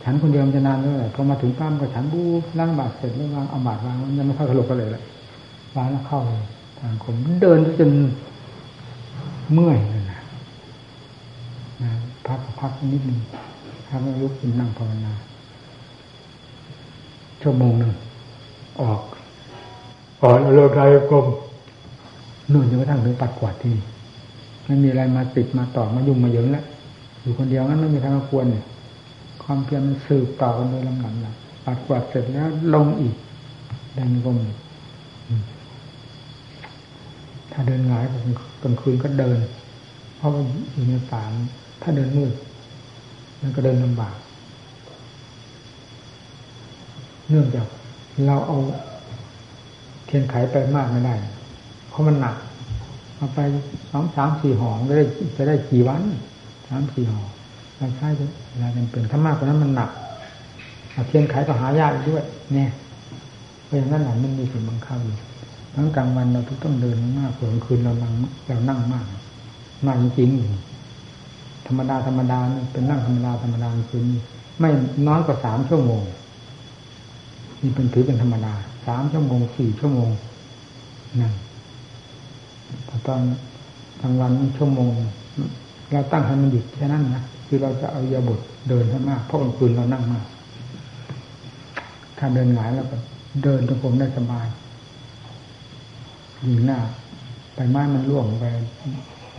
[0.03, 2.23] ฉันคนเดียวมันจะนานเลยพอมาถึงปั้มก็ฉันบู
[2.59, 5.03] ล้างบาตรเสร็จแล้ววางเอาบาตรวางยังไม่เข้ากระโหลกกันเลยละ
[5.77, 6.43] วางแล้วเข้าเลย
[6.79, 7.91] ทางผมเดินจน
[9.53, 10.21] เมื่อยเลยนะ
[11.83, 11.91] นะ
[12.27, 13.19] พักพักนิดหนึ่ง
[13.89, 15.13] พักแล้วลุกขึ้นนั่งภาวนา
[17.43, 17.93] ชั่วโมงหนึ่ง
[18.81, 19.01] ออก
[20.23, 21.27] ออกเลิกไรกลม
[22.53, 23.75] นู่นจนกระทั่งถึงปัดกวาดที่
[24.67, 26.65] ไม่มีอะไรมาติดมาต่อมายุ่งมาเยิงแล้ว
[27.25, 28.65] อยู่คนเดียวงั้นไม่มีทางควรเนี่ย
[29.43, 31.35] ความเพียรมันสืบต่อกันโดยลำดับนะ
[31.65, 33.15] ปัดกวาดเสร็จแล้วลงอีก
[33.99, 34.39] ดังกลม
[37.53, 38.05] ถ้าเดินหงาย
[38.63, 39.39] กลางคืนก็เดิน
[40.17, 41.23] เพราะว่าอยู่ในป่า
[41.83, 42.33] ถ้าเดินมืด
[43.41, 44.17] มันก็เดินลำบาก
[47.29, 47.67] เนื่องจาก
[48.27, 48.59] เราเอา
[50.07, 51.15] เทียนไขไปมากไม่ได้
[51.89, 52.37] เพราะมันหนัก
[53.17, 53.39] เอาไป
[53.91, 55.05] สองสามสี่ห่อจะได้
[55.37, 57.23] จะได้กี่วันามสี่ห่อ
[57.77, 59.91] เราใช้เวลาจำเป็นถ้ามากกว่านั้นมันหนัก
[61.07, 62.71] เทียนไขก็หายากด้วย เนี่ย
[63.65, 65.15] เพราะอย่างนั้นหนังมันมีส่วนบังคับอยู่
[65.75, 68.13] ทั้งกลางวันเราต้องเดินมากกลางคืนเรานั่ง
[68.47, 69.05] เรานั่งมาก
[69.87, 70.31] มากจริง
[71.67, 72.39] ธรรมดาธรรมดา
[72.73, 74.05] เป็นนั่งธรรมดาธรรมดาคืน
[74.61, 74.71] ไม่
[75.09, 76.03] น้อยกว่าสามชั่วโมง
[77.61, 78.55] นี่เป็นถือเป็นธรรมดา
[78.87, 80.11] สามชั่วโมงสี่ชั่วโมง
[81.21, 81.33] นั่น
[82.87, 83.21] แต่ตอน
[84.01, 84.93] กลางวันชั่วโมง
[85.93, 90.25] เราตั้งให้มันหยุดแค่นั้นนะคือเราจะเอายาบทเดินให้มากเพราะกลางคืนเรานั่งมาก
[92.19, 92.97] ถ้าเดินหงายแล้วก็
[93.43, 94.47] เดินจงกรมได้สบาย
[96.47, 96.79] ยิงหน้า
[97.55, 98.47] ไปไม้มันร่วงไป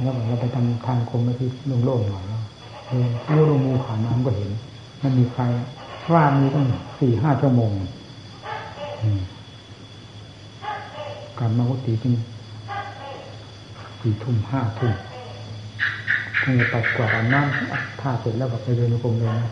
[0.01, 1.49] แล้วเราไปทำทางคมไปที่
[1.85, 2.41] โล่งๆหน่อยแล้ว
[2.87, 4.49] เออลูกลงมูผ่านน้ำก็เห็น
[5.01, 5.43] มันมีใคร
[6.13, 6.65] ว่ามีต้อง
[6.99, 7.71] สี่ห้าชั่วโมง
[11.37, 12.13] กลับมากุฏิเป็น
[13.99, 14.93] สี่ทุ่มห้าทุ่ม
[16.45, 19.49] ถ้าจะตัดกวาดน้ำท่าเสร็จแล้วก็ไปเดินกรมเลยนะ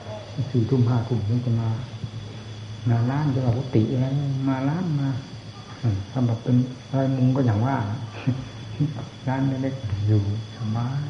[0.51, 1.69] สี่ทุ่มห้าทุ่มถึงจะมา
[2.89, 4.06] มาล้างจะมากุฏิอะไร
[4.49, 5.10] มาล้างมา
[6.12, 6.56] ทำแบบเป็น
[6.89, 7.75] อะไรมุงก็อย่างว่า
[9.27, 10.21] ร้านเล็กๆอยู่
[10.56, 11.10] สบาย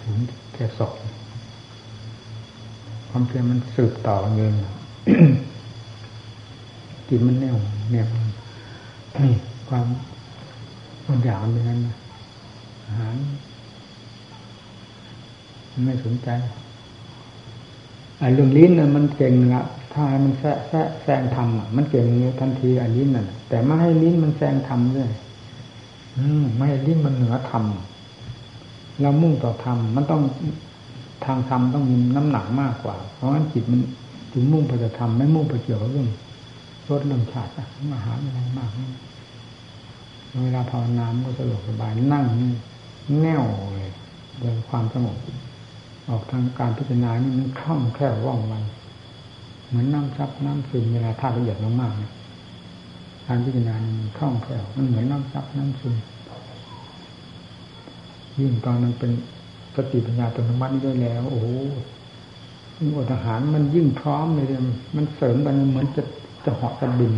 [0.00, 0.14] ถึง
[0.52, 0.96] แค่สอง
[3.10, 4.54] ความเพียรมันสืบต่อเงิน
[7.08, 7.56] กินมันแน่ว
[7.90, 8.06] เนี่ย
[9.22, 9.34] นี่
[9.68, 9.86] ความ
[11.08, 11.80] มันอยากเป็นนั้น
[12.86, 13.16] อาหาร
[15.84, 16.28] ไม่สนใจ
[18.18, 19.62] ไอ้เรื่องลิ้นน่ะมันเก่งละ
[19.94, 25.10] ถ้ามันแซะแซะแซงทำอะมันเก่งเงี้ยทันทีอันลิ้นน่ะ แต่ไม่ให้ลิ้นมันแซงทำด้วย
[26.18, 30.22] อืมไม่ให้ลิ้นมันเหนือทำเรามุ่งต่อธรรมมันต้อง
[31.24, 33.80] ทางธรรมต้องมีน้ำหนักมากกว่า เพราะฉะนั้นจิตมัน
[34.32, 36.08] ถึงมุ่งไปจะทำไม่มุ่งไปเกี่ยวกับเรื่อง
[36.88, 38.70] รสเรื่องชาติอาหาอะไรมาก
[40.44, 42.24] เวลาภาวนาก็สะดวกสบายนั่ง
[43.22, 43.90] แน่วเลย
[44.40, 45.16] โดยความสงบ
[46.08, 48.54] ออกทางการพิจารณานี่มันคล่องแคล่วว่องไว
[49.68, 52.12] เหมือนน้ำซับน้ำซึมเวลาธาตุละเอียดมากๆเนี่ย
[53.26, 55.96] การพิจารณามันคล่องแคล่วมันเหมือนน้ำซับน้ำซึม
[58.38, 59.10] ยิ่งตอนมันเป็น
[59.76, 61.46] สติปัญญาตันมัติด้วยแล้ว โอ้โห
[62.96, 64.46] อดอาหารมันยิ่งพร้อมเลย
[64.96, 66.02] มันเสริมกันเหมือนจะ
[66.44, 67.12] จะเหาะจะบิน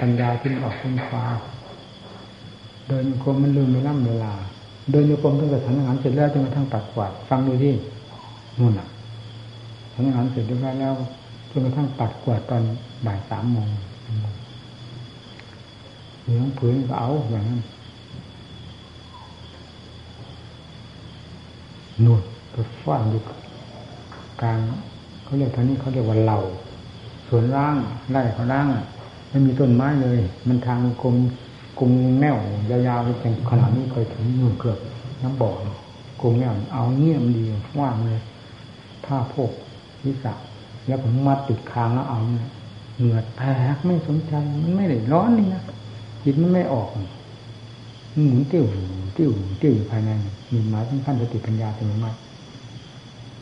[0.00, 1.24] ปัญญาที่มันออกขึ้นฟ้า
[2.88, 4.32] เดินโยกมมันลืมเวลาเวลา
[4.90, 7.74] เดินโยกมตั้งแต่ทำอาหารเสร็จแล้วจนกระทั่งปัดกวาดฟังดูที่
[8.58, 8.86] นู่นอะ
[9.92, 10.94] ทำอาหารเสร็จเรียบร้อยแล้ว
[11.50, 12.62] จนกระทั่งปัดกวาดตอน
[13.06, 13.68] บ่ายสามโมง
[16.22, 17.60] เหลืองผืนก็เอาอย่างนั้น
[22.04, 22.22] นู่น
[22.54, 23.20] ก็ฟ้านอยู่
[24.42, 24.58] กลาง
[25.24, 26.38] เขาเรียกท่านี้เขาเรียกว่าเหล่า
[27.28, 27.76] สวนร่าง
[28.12, 28.66] ไร่เขาร่าง
[29.28, 31.16] ไม่มีต้นไม้เลย มันทางกลม
[31.78, 32.36] กลมแนว
[32.70, 34.78] ยาวๆเป็นขนาดนี้เคยถึงนู่นเกือบ
[35.22, 35.50] น้ำบ่อ
[36.20, 37.44] กลมแนวเอาเงียมดี
[37.80, 38.20] ว่างเลย
[39.04, 39.52] ผ้าโพก
[40.04, 40.32] วิสะ
[40.86, 42.48] แล้วผมมัดติดคางแล้วเอาเนี่ย
[42.96, 43.42] เหงื่อแต
[43.74, 45.62] กไม่สนใจมันไม่ได้ร้อนนี่นะ
[46.24, 46.88] จิตมันไม่ออก
[48.12, 48.64] มันหมุนเตี้ยว
[49.16, 49.30] ติ้ว
[49.62, 50.10] ติ้วอยู่ภายใน
[50.52, 52.14] มีหมายถึงขั้นสติปัญญาเป็นมาก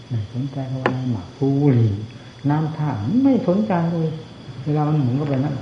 [0.08, 1.46] ไม่สนใจเพราะว่าหมากฟู
[1.78, 1.88] รี
[2.50, 2.90] น้ำท่า
[3.22, 4.08] ไม่สนใจเลย
[4.64, 5.54] เวลามันหมุนก็ไปนั่น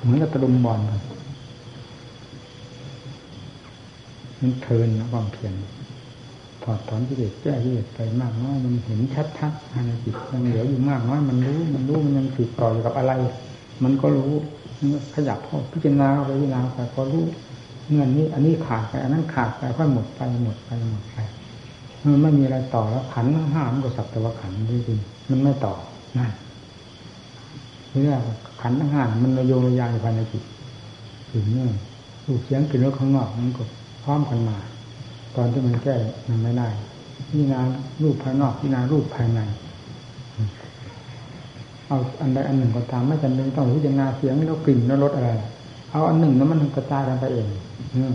[0.00, 1.00] เหมือนกับตะลุมบอลกัน
[4.42, 5.54] มันเทินนะความเพียร
[6.62, 13.12] ถอดถอนกิเลสแก้กิเลสไปมากน้อยมันเห็นชัดชัดภายในจิตมันเหลืออยู่มากน้อยมันรู้ มันรู้มันยังติดต่ออยู่กับอะไร
[13.82, 14.32] มันก็รู้
[15.14, 17.24] ขยับพอพิจารณาไปพิจารณาไปก็รู้
[17.92, 21.16] เงินนี้ อันนี้ขาดไปอันนั้นขาดไปค่อยหมดไปหมดไปหมดไป
[22.02, 24.98] มันไม่มีอะไรต่อแล้วขันห้ามันก็สักแต่ว่าขันจริง
[25.30, 25.74] มันไม่ต่อ
[26.18, 26.28] นะ
[27.90, 28.20] เรื่อง
[28.62, 30.44] ขันทั้งห้ามันระโยงระยางภายในจิต
[31.30, 31.66] ถึงเนี่ย
[32.26, 33.64] ลูกเสียงกลิ่นรสข้างนอกมันก็
[34.02, 34.58] พร้อมกันมา
[35.36, 35.96] ตอนที่มันแก้
[36.28, 36.68] มันไม่ได้
[37.28, 37.60] พิจารณา
[38.02, 39.40] รูปภายนอกพิจารณารูปภายใน
[41.86, 45.30] เอาอันใดอันหนึ่งก็ตามไม่จำเป็นต้องพิจารณาเสียงแล้วกลิ่นแล้วรสอะไร
[45.90, 47.48] เอาอันหนึ่งแล้วมันกระจายกันไปเอง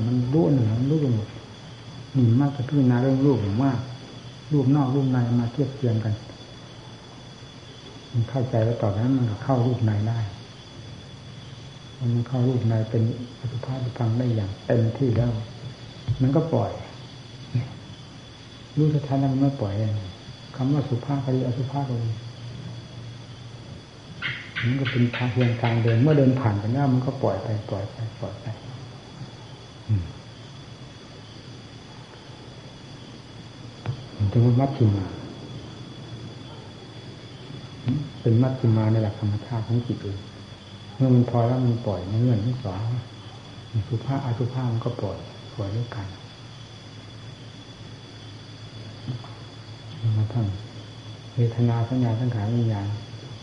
[0.08, 1.28] มันรู้อันหนึ่งมันรู้หมด
[2.16, 3.72] นี่มากจะพิจารณาเรื่องรูปผมว่า
[4.54, 6.14] รูปนอกรูปในมาเทียบเทียงกัน
[8.12, 10.20] มันเข้าใจแล้วต่อนั้นมันเข้ารูปในได้
[12.00, 13.04] มันเข้ารูปในเป็น
[13.40, 15.32] อสุภะฟังได้อย่างเต็มที่แล้ว
[16.22, 16.72] มันก็ปล่อย
[18.78, 19.74] รู้สุดท้ายแล้วมันไม่ปล่อย
[20.56, 22.10] คำว่าสุภาพก็ดีอสุภาพก็ดี
[24.64, 28.46] มันก็เป็นทางเพียงทางเดิน เมื่อเดินผ่านไปแล้วมันก็ปล่อยไปปล่อยไปปล่อยไป
[34.18, 35.06] มันจะเป็นมัดชิมา
[38.22, 40.20] เป็นมัดชิมาในหลักธรรมชาติของจิตเอง
[40.96, 42.82] เมื่อมันพอแล้วมันปล่อยในเงื่อนทั้งสอง
[43.90, 45.18] สุภาพอสุภาพมันก็ปล่อย
[45.58, 46.08] ปล่อยด้วยกัน
[50.18, 50.46] มาทั้ง
[51.36, 52.88] เวทนาสัญญาสังขารวิญญาณ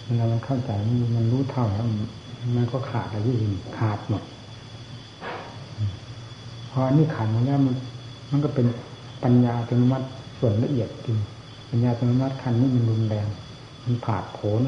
[0.06, 0.70] มันเราเข้าใจ
[1.16, 1.84] มันรู้เท่าแล้ว
[2.56, 4.22] มันก็ขาดอะไรที่อื่นขาดหมด
[6.70, 7.74] พออันนี้ขาดหมดแล้วมัน
[8.30, 8.66] มันก็เป็น
[9.24, 10.02] ปัญญาเป็นมัด
[10.38, 11.18] ส่วนละเอียดจริง
[11.70, 13.26] ปัญญาเป็นมัดคันนี้มันรุนแรง
[13.84, 14.62] มันผาดโผน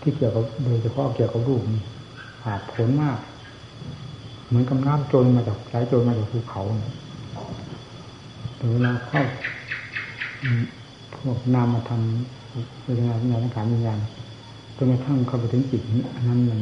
[0.00, 1.62] ที่เกี่ยวกับโดยเฉพาะเกี่ยวกับรูป
[2.42, 3.18] ผาดโผลมาก
[4.50, 6.62] เหมือนกับน้ำโจรมาจากไหลโจรมาจากภูเขา
[8.56, 9.22] แต่เวลาเข้า
[11.14, 13.98] พวกนามมาทำเวลาในการวิญญาณ
[14.76, 16.60] จนกระทั่งเข้าไปถึงจิตนี้อันนั้นมัน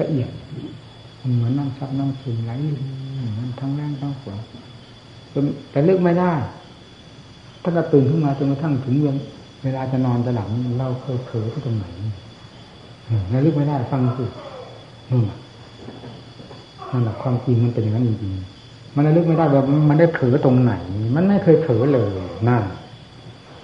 [0.00, 0.30] ละเอียด
[1.36, 2.52] เหมือนน้ำซับน้ำซึมไหล
[3.38, 4.36] มันทั้งแรงทั้งฝน
[5.32, 6.32] จนแต่เลือกไม่ได้
[7.62, 8.94] ถ้าเราตื่นขึ้นมาจนกระทั่งถึง
[9.62, 10.48] เวลาจะนอนจะหลับ
[10.80, 11.86] เราเคยเผลอที่ตรงไหน
[13.32, 14.24] ระลึกไม่ได้ฟังสิ
[15.10, 15.24] นู่น
[16.92, 20.72] นั่นแหละความจริงมันเป็นอย่างนั้นจริงๆมันระลึกไม่ได้ว่ามันได้เผลอตรงไหน
[21.16, 22.10] มันไม่เคยเผลอเลย
[22.48, 22.62] นั่น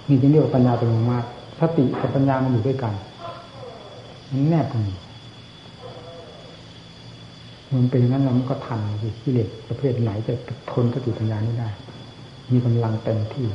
[0.07, 1.25] นี่จึงเรียกว่าปัญญาเป็นมาก
[1.59, 2.93] สติกับปัญญามันอยู่ด้วยกัน
[4.31, 4.81] มันแนบกัน
[7.73, 10.33] มันเป็นอย่างนั้นเรามันก็ทันสิกิเลสประเภทไหนจะ
[10.71, 11.69] ทนสติปัญญานี้ได้
[12.51, 13.45] มีกำลังเต็มที่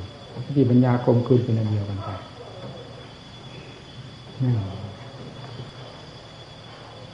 [0.46, 2.08] สติปัญญากลมกลืนเป็นอันเดียวกันไป
[4.42, 4.52] นี่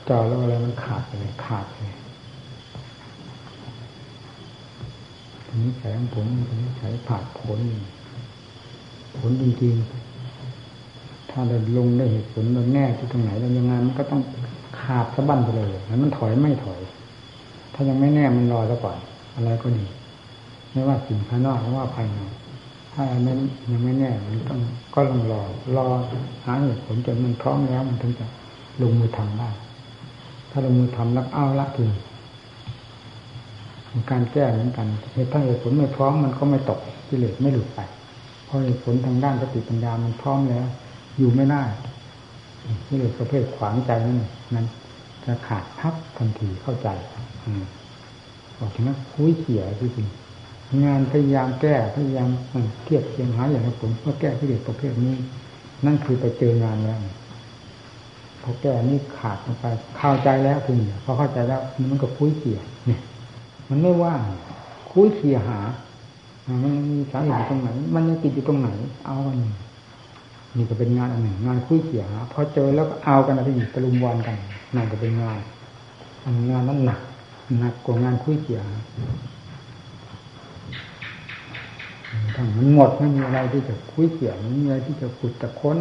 [0.08, 1.92] จอแล้วอะไรมันขาดเลยขาดเลย
[5.62, 6.26] นี้ใส่ของผม
[6.62, 7.58] นี้ใส่ผ่าผล
[9.18, 14.22] ผลจริงๆ ถ้าเราลงได้เหตุผลเราแน่ที่ตรงไหนเรายังไงมันก็ต้อง
[14.80, 16.80] ขาดสะบั้นไปเลยแล้วมันถอยไม่ถอย
[17.74, 18.98] ถ้ายังไม่แน่มันรอซะก่อน
[19.36, 19.86] อะไรก็ดี
[20.72, 22.18] ไม่ว่าสิ่งภายนอกหรือว่าภายใน
[22.92, 23.38] ถ้าอันนั้น
[23.70, 24.58] ยังไม่แน่มันต้อง
[24.94, 25.42] ก็ลองรอ
[25.76, 25.86] รอ
[26.44, 28.26] หาเหตุผลจนมันพร้อมแล้วมันถึงจะ
[28.82, 29.50] ลงมือทำได้
[30.50, 31.90] ถ้าลงมือทำแล้วเอาละถึง
[34.10, 36.78] การแก้เหมือนกันเหตุถ้าเหตุผลไม่พร้อมมันก็ไม่ตก
[37.08, 37.80] กิเลสไม่หลุดไป
[38.44, 40.66] เพราะเหตุผลทางด้านสติปัญญามันพร้อมแล้ว
[41.18, 41.62] อยู่ไม่ได้
[42.86, 44.18] กิเลสประเภทขวางใจนั่น
[44.54, 44.66] นั้น
[45.24, 46.88] จะขาดพับทันทีเข้าใจ
[47.44, 47.64] อืม
[48.58, 50.08] ออกจากนั้นคุยเขี่ยที่จริง
[50.84, 52.28] งานพยายามแก้พยายาม
[52.84, 55.14] เทียบเทียงหาอย่างผลเพื่อแก้กิเลสประเภทนี้
[55.86, 56.98] นั่นคือไปเจองานแล้ว
[58.42, 59.64] พอแก้นี่ขาดลงไป
[59.98, 63.00] เข้าใจแล้วถึงพอเข้าใจแล้วมันก็คุยเขี่ยเนี่ย
[63.74, 64.20] มันไม่ว่าง
[64.92, 65.58] คุยเขี่ยหา
[66.62, 68.68] มันมีสาเหตุตรงไหน มันยังติดอยู่ตรงไหน
[69.06, 69.36] เอากัน
[70.56, 74.36] นี่ก็เป็นงานอันหนึ่ง งานคุยเขี่ยหาพอเจอแล้วก็เอากันอะไรอีกตะลุมบอลกัน
[74.74, 75.38] นั่นก็เป็นงาน
[76.24, 77.00] อันงานนั้นหนัก
[77.60, 78.76] หนักกว่างานคุยเขี่ยหา
[82.34, 85.78] ทั้งมันหมดไม่มีอะไรที่จะคุยเขี่ยไม่มีอะไรที่จะขุดจะค้น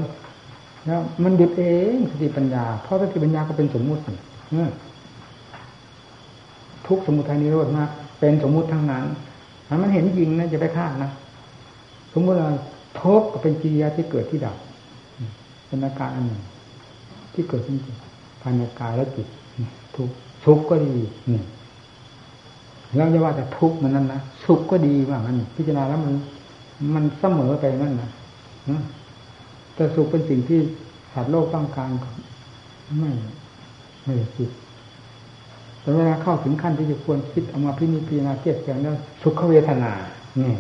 [0.86, 1.64] แล้วมันหยุดเอ
[1.96, 4.70] งสติปัญญาเพราะสติปัญญาก็เป็นสมมุติเนี่ย
[6.88, 9.06] ทุกสมุทัยนิโรธมาก เป็นสมมุติทั้งนั้น
[9.82, 11.12] มันเห็นจริงนะจะไปฆ่านะ
[12.14, 12.50] สมมติว่า
[13.02, 14.58] ทุกก็เป็นกิริยาที่เกิดที่ดับ
[15.68, 16.42] เป็นอาการอันหนึ่ง
[17.34, 17.78] ที่เกิดขึ้น
[18.42, 19.28] ภายในกายและจิต
[19.96, 20.10] ทุก
[20.46, 20.96] ทุกก็ดี
[21.30, 21.46] เนี่ย
[22.96, 26.14] เราจะว่าแต่ทุกมันนั่นนะสุขก็ดีว่างั้นพิจารณาแล้วมัน
[26.96, 28.10] มันเสมอไปนั่นนะ
[29.76, 30.60] แต่สุขเป็นสิ่งที่
[31.14, 31.90] สัตว์โลกต้องการ
[33.00, 33.12] ไม่
[34.06, 34.50] ไม่คิด
[35.84, 39.92] แต่เวลาเข้าถึงขั้นที่จะควรคิดเอามาพิจิตรณาเทียบกันแล้วสุขเวทนา
[40.40, 40.58] เนี่ย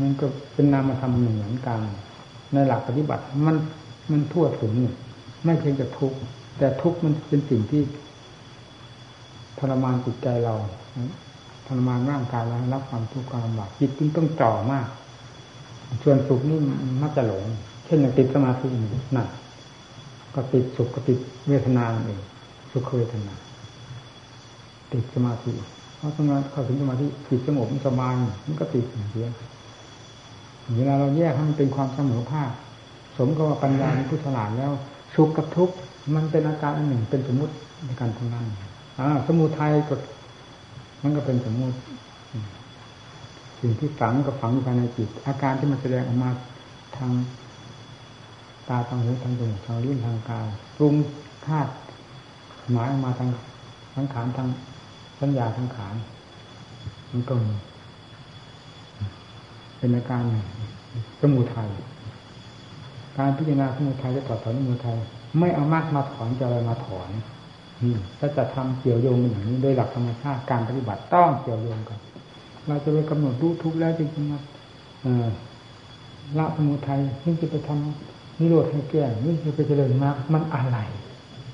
[0.00, 1.80] มันก็เป็นนามธรรมหนึ่งเหมือนกัน
[2.52, 3.56] ในหลักปฏิบัติมัน
[4.10, 4.72] มันทั่วถึง
[5.44, 6.18] ไม่เพียงแต่ทุกข์
[6.58, 7.82] แต่ทุกข์มันเป็นสิ่งที่
[9.58, 10.54] ทรมานจิตใจเรา
[11.66, 14.86] ทรมานร่างกายเรารับความทุกข์ความลำบากจิตจึงต้องจ่อมาก
[16.02, 16.58] ส่วนสุขนี่
[17.02, 17.44] มักจะหลง
[17.84, 18.66] เช่นอย่างติดสมาธิ
[19.16, 19.28] นั่น
[20.34, 21.18] ก็ติดสุขก็ติด
[21.48, 22.20] เวทนาเอง
[22.72, 23.32] สุขเวทนา
[24.92, 25.52] ติดสมาธิ
[25.96, 28.12] เพราะสมาธิเข้าถึงสมาธิจิตสงบสบาย
[28.46, 29.28] มันก็ติดอย่างเดีย
[30.76, 32.50] เวลาเราแยกให้มันเป็นความเสมอภาค
[33.16, 34.72] สมกับว่าปัญญาในพุทธลาดแล้ว
[35.14, 35.74] สุขกับทุกข์
[36.14, 37.54] มันเป็นอาการอันหนึ่งเป็นสมมุติ
[37.86, 38.44] ในการทำงาน
[38.98, 39.94] อ่าสมุทัยก็
[41.02, 41.76] มันก็เป็นสมมุติ
[43.60, 46.30] สิ่งที่ฝังก็ฝังอยู่ภายในจิต อาการที่มันแสดงออกมา
[46.96, 47.10] ทาง
[48.68, 50.94] ตาทางหูทางจมูกทางลิ้นทางกายปรุง
[51.46, 51.70] ธาตุ
[52.72, 53.28] หมายออกมาทาง
[53.94, 54.48] ทั้งขานทาง
[55.22, 55.94] สัญญาทางขาน
[57.10, 57.34] มันก็
[59.78, 60.24] เป็นอาการ
[61.20, 61.68] สมุทัย
[63.18, 64.96] การพิจารณาสมุทัยจะต่อถอนสมุทัย
[65.38, 67.10] ไม่เอามากมาถอนจะอะไรมาถอน
[68.18, 71.98] ถ้าจะทำเกี่ยวโยงอย่างนี้โดยหลักธรรมชาติการปฏิบัติต้องเกี่ยวโยงกัน
[72.66, 74.40] เราจะไปกำหนดรู้ทุกแล้วจริงๆว่า
[76.38, 80.78] ละสมุทัยนี่จะไปทำนิโรธให้แก้นี่จะไปเจริญมากมันอะไร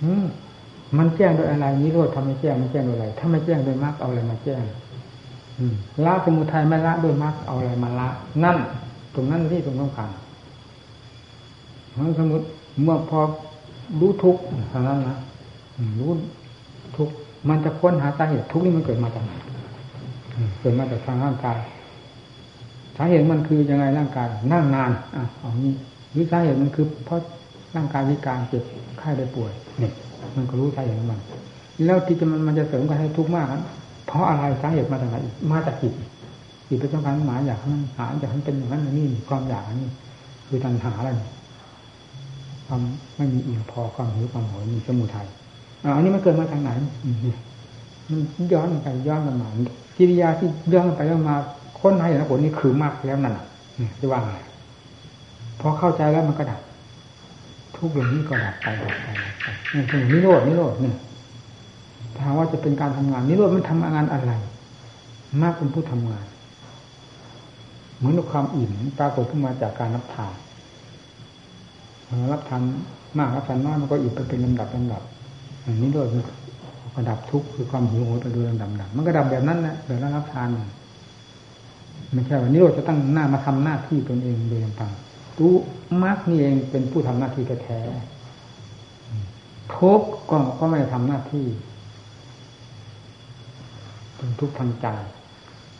[0.05, 0.27] อืม
[0.97, 4.63] มันแจ้งโดยอะไรนิโรธทำให้แจ้งมันแจ้งโดยอะไร ถ้าไม่แจ้งโดยมากเอาอะไรมาแจ้ง
[6.05, 8.09] ละสมุทัยไม่ละโดยมากเอาอะไรมาละ
[8.45, 8.57] นั่น
[9.15, 10.09] ตรงนั้นที่ตรงสำคัญ
[11.93, 12.45] เพราะสมมติ
[12.83, 13.21] เมื่อพอ
[14.01, 14.37] รู้ทุก
[14.71, 15.17] เท่านั้นนะ
[16.01, 16.11] รู้
[16.97, 17.15] ทุกข์
[17.49, 19.33] มันจะค้นหาสาเหตุทุกข์นี่มันเกิดมาจากไหน
[20.61, 21.59] เกิดมาจากทางร่างกาย
[22.97, 25.73] สาเหตุมันคือยังไงร่างกายนั่งนานอะเอานี้
[26.13, 27.19] หรือสาเหตุมันคือเพราะ
[27.75, 28.63] ร่างกายวิการเจ็บ
[28.99, 29.93] ไข้ได้ป่วยเนี่ย
[30.37, 31.23] มันก็รู้ใช่อย่างนั้น
[31.85, 33.63] แล้วที่จะมันมันจะเสริมกันให้ทุกข์มากนั้น
[34.07, 35.17] เพราะอะไรสาเหตุมาจากไหน
[35.53, 35.93] มาจากจิต
[36.69, 39.91] จิตเป็นต้องการหมายอยากให้มันหาอยากให้มันเป็นอย่างนั้นนี่ความอยากนี่
[40.49, 41.11] คือตัณหาอะไร
[42.67, 42.81] ความ
[43.17, 45.27] ไม่มีอิ่มพอความหิวความโหยมีสมุทัย
[45.83, 46.71] อันนี้มันเกิดมาทางไหน
[48.09, 49.49] มันย้อนไปย้อนกันมา
[49.97, 51.37] กิริยาที่ย้อนไปย้อนมา
[51.81, 53.39] ค้นให้นะผลนี่คือมากแล้วนั่น
[54.01, 54.35] จะว่าไง
[55.61, 56.61] พอเข้าใจแล้วมันก็ดับ
[57.79, 60.95] ทุกอย่างนี้ก็ดับไปดับไปดับไปนี่คือนิโรดนิโรดนี่
[62.19, 64.33] ถามว่าจะเป็นการทำงาน นิโรธมันทำงานอะไร
[65.43, 66.25] มากเป็นผู้ทำงาน
[67.97, 70.35] เหมือนความอิ่มปรากฏขึ้นมาจากการรับทาน
[72.33, 72.63] รับทาน
[73.19, 75.03] มากรับทานน้อยมันก็อิ่มไปเป็นลำดับลำดับ
[75.63, 76.07] อย่างนี้ด้วย
[76.95, 80.49] มันดับทุกข์คือความหิวโหยไปดูลำดับมันก็ดับแบบนั้นแหละแบบนั้นรับทาน
[82.13, 84.91] ไม่ใช่ว่านิโรธจะตั้งหน้ามาทำหน้าที่ตนเองโดยลำพัง
[85.39, 85.55] รู้
[86.05, 87.81] มากนี่เองเป็นผู้ทำหน้าที่แท้
[89.75, 91.47] ทุกก็ก็ไม่ได้ทำหน้าที่
[94.17, 94.87] เป็นทุกทางใจ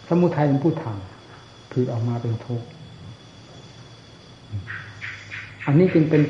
[0.09, 2.67] สมุทัยเป็นผู้ทำคือออกมาเป็นทุกข์
[5.67, 6.23] อันนี้จึงเป็น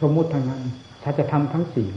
[0.00, 0.62] สมมุติทางนั้น
[1.02, 1.88] ถ้าจะทำทั้งสี่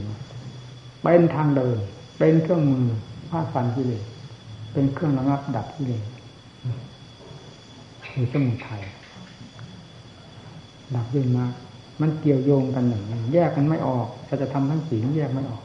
[1.02, 1.78] เป็นทางเดิน
[2.18, 2.86] เป็นเครื่องมือ
[3.30, 4.04] ฟาดฟันกิเลส
[4.72, 6.04] เป็นเครื่องระงับดับกิเลส
[8.06, 8.82] คือสมุทัย
[10.96, 11.46] ดับด้วยมา
[12.00, 15.62] มันเกี่ยวโยงกันอย่างนี้แยกกันไม่ออกถ้าจะทำทั้งสี่แยกไม่ออก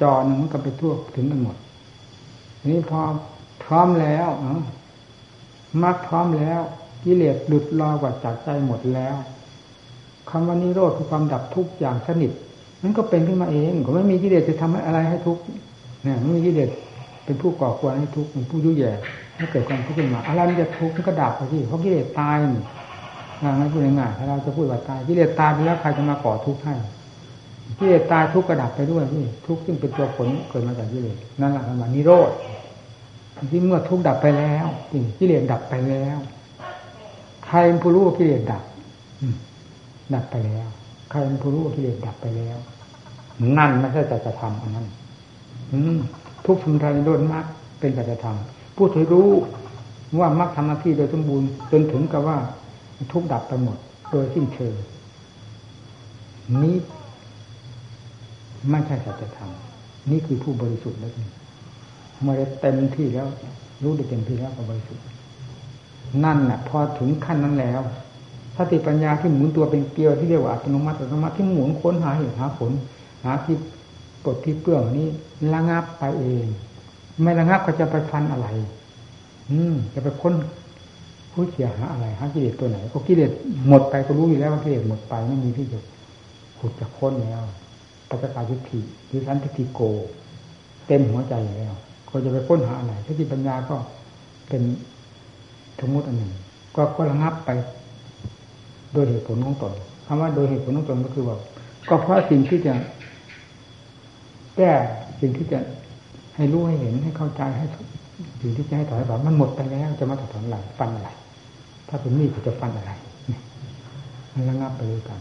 [0.00, 1.56] จอหนึ่งมันก็ไปทั่วถึงกันหมด
[2.70, 3.00] นี่พอ
[3.64, 4.28] พร้อมแล้ว
[5.82, 6.60] มรรคพร้อมแล้ว
[7.04, 9.16] กิเลสหลุดลอยกว่าจากใจหมดแล้ว
[10.30, 12.32] คำว่านิโรธคือความดับทุกอย่างสนิท
[12.82, 15.38] มันก็เป็นขึ้นมาเองก็ไม่มีกิเลสจะทำอะไรให้ทุก
[16.02, 16.70] เนี่ยไม่มีกิเลส
[17.24, 18.92] เป็นผู้ก่อควรให้ทุกข์เป็นผู้ยุ่ยแย่
[19.36, 22.62] ให้เกิดความทุกข์ขึ้นมาอะไรมันจะทุกข์มันก็ดับไปที่เพราะกิเลสตายนี่
[23.42, 26.74] ง่ายพูดง่ายๆถ้าเราจะพูดว่าตายกิเลสตายไปแล้วใครจะมาก่อทุกข์ให้
[27.78, 32.30] กิเลสตายทุกข์กระดับไปด้วยนี่ทุกข์ซึ่งเป็นตัวผลเกิดมาจากกิเลสนั่นแหละคำว่านิโรธ
[33.50, 34.66] ที่เมื่อทุกข์ดับไปแล้ว
[35.18, 36.18] กิเลสดับไปแล้ว
[37.46, 38.62] ใครเป็นผู้รู้ว่ากิเลสดับ
[40.14, 40.68] ดับไปแล้ว
[41.10, 42.58] ใครเป็นผู้รู้ว่ากิเลสดับไปแล้ว
[43.58, 44.86] นั่นไม่ใช่จะจะทำอันนั้น
[46.46, 47.44] ทุกสมุทัยโดนมรรค
[47.80, 48.36] เป็นสัจธรรม
[48.76, 49.28] ผู้ที่รู้
[50.20, 52.38] ว่ามรรคทำหน้าที่โดยสมบูรณ์จนถึงกับว่า
[53.12, 53.76] ทุกดับไปหมด
[54.10, 54.74] โดยสิ้นเชิง
[56.62, 56.76] นี้
[58.70, 59.50] ไม่ใช่สัจธรรม
[60.10, 61.12] นี่คือผู้บริสุทธิ์แล้ว
[62.22, 63.26] เมื่อได้เต็มที่แล้ว
[63.82, 65.04] รู้ได้เต็มที่แล้วก็บริสุทธิ์
[66.24, 67.80] นั่นแหละพอถึงขั้นนั้นแล้ว
[68.56, 72.72] สติปัญญาที่หมุนตัวเป็นเกลียวที่เรียกว่าอัตโนมัติอัตโนมัติที่หมุนค้นหาเหตุหาผล
[73.24, 73.56] หาที่
[74.24, 75.06] ปลดที่เปลืองนี้
[75.54, 76.46] ระงับไปเอง
[77.22, 78.48] ไม่ระงับก็จะไปฟันอะไร
[79.50, 80.34] อืมจะไปค้น
[81.32, 83.30] ผู้เสียหาอะไรหากิเลสตัวไหนก็กิเลส
[83.68, 85.78] หมดไปก็รู้อยู่แล้วว่ากิเลสหมดไปไม่มีที่จะ
[86.58, 87.42] ขุดจะค้นแล้ว
[88.08, 89.80] ปัจจตาทิฏฐิหรือสันติโก
[90.86, 91.74] เต็มหัวใจแล้ว
[92.08, 93.76] ก็จะไปค้นหาอะไรสติปัญญาก็
[94.48, 94.62] เป็น
[95.80, 96.32] สมมติอันหนึ่ง
[96.76, 97.50] ก็ก็ระงับไป
[98.92, 99.72] โดยเหตุผลของตน
[100.06, 101.36] คำว่าโดยเหตุผลของตนก็คือว่า
[101.88, 102.74] ก็เพราะสิ่งที่จะ
[104.56, 104.72] แก้
[105.20, 105.58] สิ่งที่จะ
[106.36, 107.66] ให้รู้ให้เห็นให้เข้าใจให้
[108.40, 111.08] สิ่งที่จะให้ถอยแบบมันหมดไปแล้วจะมาถอดถอนอะไรฟันอะไร
[111.94, 112.92] ถ้าเป็นมีดจะฟันอะไร
[114.32, 115.20] มันระงับไปด้วยกัน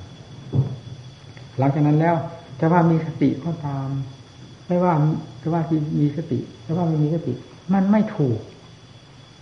[1.60, 2.16] หลังจากนั้นแล้ว
[2.60, 3.88] จะว่ามีสติก็ตาม
[4.68, 4.94] ไม่ว่า
[5.42, 5.62] จะว่า
[6.00, 7.34] มีสติจะว่าไม่มีสติ
[7.74, 8.40] มันไม่ถูก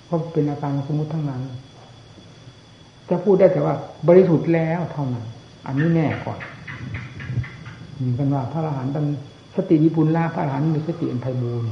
[0.05, 1.41] เพราะเป็นอาการสมมติทั้งนั้น
[3.09, 3.73] จะพูดได้แต่ว่า
[4.07, 5.25] บริสุทธิ์แล้วเท่านั้น
[5.65, 6.39] อันนี้แน่ก่อน
[8.01, 9.05] มีกันว่าพระอรหันต์เป็น
[9.55, 11.67] สติวิปุลลาพระอรหันต์มีสติอันไพบูรณ์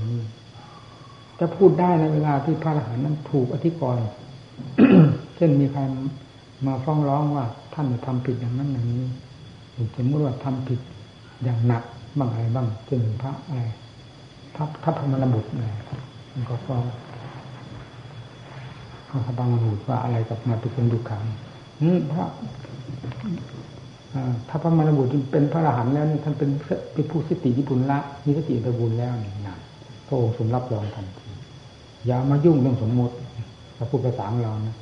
[1.39, 4.07] จะพูดได้ในเวลาที่พระอรหันต์นั้นถูกอธิกรณ์
[5.37, 5.81] เช่นมีใคร
[6.65, 9.05] มาฟ้องร้องว่าท่านทำผิดอย่างนั้นอย่างนี้
[9.97, 10.79] สมมติว่าทำผิด
[11.43, 11.83] อย่างหนัก
[12.19, 13.61] บ้างอะไรบ้างเช่นพระอะไร
[14.55, 15.67] พระทัพพมรบุตรอะไร
[16.33, 16.83] มันก็ฟ้อง
[19.07, 21.23] เขาพระบางบุตรว่าอะไรกับมาตุกงดุขัง
[22.11, 22.25] พระ
[24.49, 26.49] ถ้าพระมรบุตรเป็นพระอรหันต์แล้วนี่ท่านเป็น
[26.93, 29.55] เป็นผู้สติที่บุญละมีสติไปบุญแล้วนี่นะ
[30.07, 31.29] พระองค์ทรงรับรองทันที
[32.05, 33.15] อย่ามายุ่งเรื่องสมมติ
[33.77, 34.75] พระพุทธภาษาของเรานะ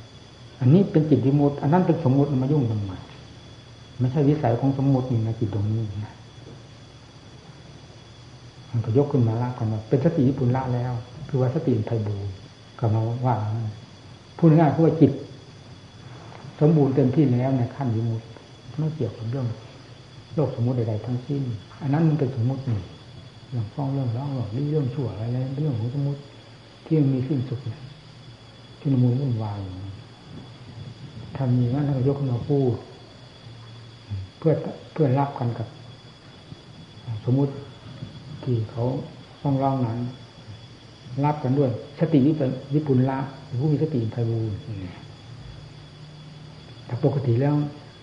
[0.60, 2.92] อันนี้เป็นจิตวิมุตอันนั้นเป็นสมมติมายุ่งทำไม
[4.00, 6.14] ไม่ใช่วิสัยของสมมตินี่นะจิตตรงนี้นะ
[8.70, 10.92] มันก็ยกขึ้นมาละกันว่าเป็นสติญี่ปุ่นละแล้ว
[11.28, 12.16] คือว่าสติไทบู
[12.78, 13.36] ก็มาว่า
[14.38, 15.12] พูดง่ายๆคือว่าจิต
[16.60, 18.22] สมบูรณ์เต็มที่แล้วในขั้นวิมุต
[18.78, 19.46] ไม่เกี่ยวกับเรื่อง
[20.34, 21.42] โลกสมมติใดๆทั้งสิ้น
[21.82, 22.82] อันนั้นมันเป็นสมมติหนึ่ง
[23.48, 25.24] เรื่องฟ้องเรื่องร้องหรอกเรื่องชั่วอะไร
[25.60, 26.20] เรื่องของสมมติ
[26.86, 27.58] ที่มันมีสิ้นสุด
[28.80, 29.58] ที่มูลวุ่นวาย
[31.36, 32.74] ถ้ามีงั้นเรายกขึ้นมาพูด
[34.38, 34.52] เพื่อ
[34.92, 35.68] เพื่อรับกันกับ
[37.24, 37.52] สมมุติ
[38.42, 38.84] ที่เขา
[39.42, 39.98] ต้องร้องนั้น
[41.24, 41.70] รับกันด้วย
[42.00, 42.42] สติวิป
[42.74, 43.18] วิปุลละ
[43.60, 44.58] ผู้มีสติไพบูรณ์
[46.86, 47.54] แต่ปกติแล้ว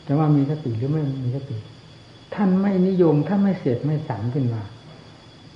[0.08, 1.58] จะว่ามีสติหรือไม่มีสติ
[2.36, 4.62] ท่านไม่นิยมท่านไม่เสดไม่สันขึ้นมา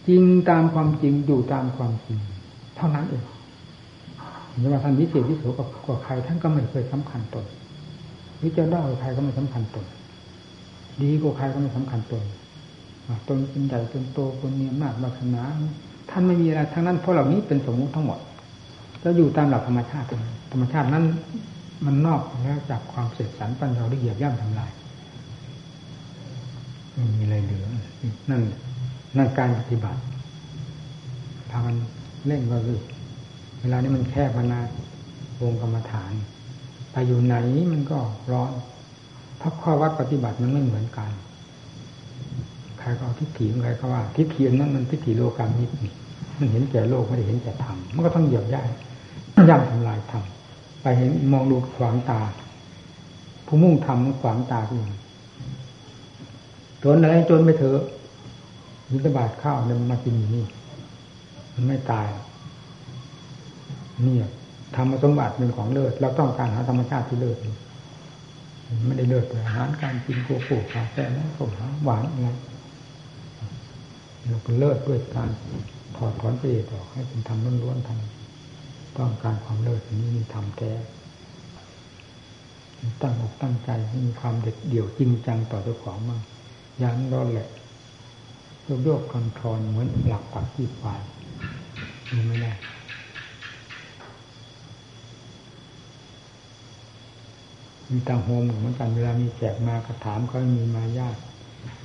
[0.07, 2.19] จริงตามความจริงอยู่ตามความจริง
[2.77, 3.23] เท่านั้นเอง
[4.61, 5.67] จะว่าท่านวิเศษวิโสกับ
[6.03, 7.45] ใครท่านก็ไม่เคยสำคัญตน
[8.43, 9.85] วิจารณ์ได้ใครก็ไม่สำคัญตน
[11.01, 12.23] ดีกว่าใครก็ไม่สำคัญตน
[13.27, 15.43] ตนเป็นใหญ่เป็นโตคนมีอำนาจวาสนา
[16.09, 18.19] ท่านไม่มีอะไรทั้งนั้นเพราะเหล่านี้เป็นสมมุติทั้งหมด
[19.03, 20.07] จะอยู่ตามหลักธรรมชาติ
[20.51, 21.05] ธรรมชาตินั้น
[21.85, 24.71] มันนอกแล้วจากความเสร็จสรรปัญญาที่เหยียบย่ำทำลาย
[26.93, 27.65] ไม่มีอะไรเหลือ
[28.29, 28.41] นั่น
[29.17, 30.01] นั่นการปฏิบัติ
[31.51, 31.75] ทามัน
[32.27, 32.79] เร่งก็คือ
[33.61, 34.59] เวลานี้มันแคบมานา
[35.41, 36.13] วงกรรมฐาน
[36.97, 37.35] ไปอยู่ไหน
[37.71, 37.99] มันก็
[38.31, 38.51] ร้อน
[39.37, 41.11] เพราะข้อวัดปฏิบัติมันไม่เหมือนกัน
[42.79, 45.73] ใครก็ทิฏฐิใครก็ว่าทิฏฐินั้นมันทิฏฐิโลกามิตร
[46.37, 50.23] มันเห็นแก่โลกไม่ได้เห็นแก่ธรรมมันก็ต้องเหยียบย่ำย่ำทำลายธรรม
[50.81, 52.21] ไปเห็นมองดูขวางตา
[53.45, 54.77] ผู้มุ่งทำขวางตาที่
[56.83, 57.81] จนอะไรจนไปเถอะ
[58.89, 60.45] ยินบาทข้าวเนี่ยมันมากินอยู่นี่
[61.53, 62.07] มันไม่ตาย
[64.03, 64.29] เนี่ย
[64.75, 67.37] ธรรมสมบัติเป็นของเลิศเราต้องการหาธรรมชาติที่เลิศ
[68.85, 71.51] ไม่ได้เลิศแต่อาหารการกินโกโก้กาแฟนะผม
[71.83, 72.27] หวานอะไร
[74.27, 75.29] เราเป็นเลิศด้วยการ
[75.97, 80.71] ถอดถอนประโยชน์ออกให้เป็นธรรมล้วนๆทำต้องการความเลิศนี้มีธรรมแท้
[83.01, 86.21] ตั้งอกตั้งใจให้มีความเด็ดเดี่ยวจริงจังต่อเจ้าของมาก
[86.81, 87.49] ยันรอนแหละ
[88.65, 91.01] โยกโยกคอนทรอนเหมือนหลักปักที่ฝ่าย
[92.13, 92.51] มีไม่ได้
[97.91, 101.17] มีตาโฮมเหมือนกันเวลามีแจกมากระถามเขามีมายาก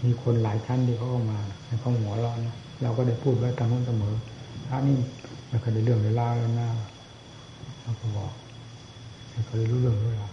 [0.05, 1.38] มีคนหลายชั้นที่เขาเข้ามา
[1.80, 4.14] เขาหัวร้อนนะเราก็ได้พูดไว้ตามนั้นเสมอ
[4.68, 4.96] พระนี่
[5.48, 6.68] ไม่เคยได้เรื่องเวลาแล้วนะ
[7.82, 8.32] เราก็บอก
[9.30, 10.30] ไม่เคยรู้เรื่องเวยลา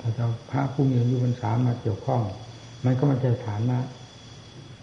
[0.00, 2.22] ถ้าจะพระผู้มีอายุพรรษามาเกี่ยวข้อง
[2.84, 3.80] มันก็มาใช่ฐานนะ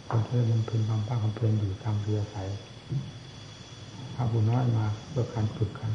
[0.10, 2.36] คนที่มันพึงความภาคความเพียรอยู่ตามเรือใส
[4.16, 5.92] พระผู้น้อยมาเพื่อการฝึกกัน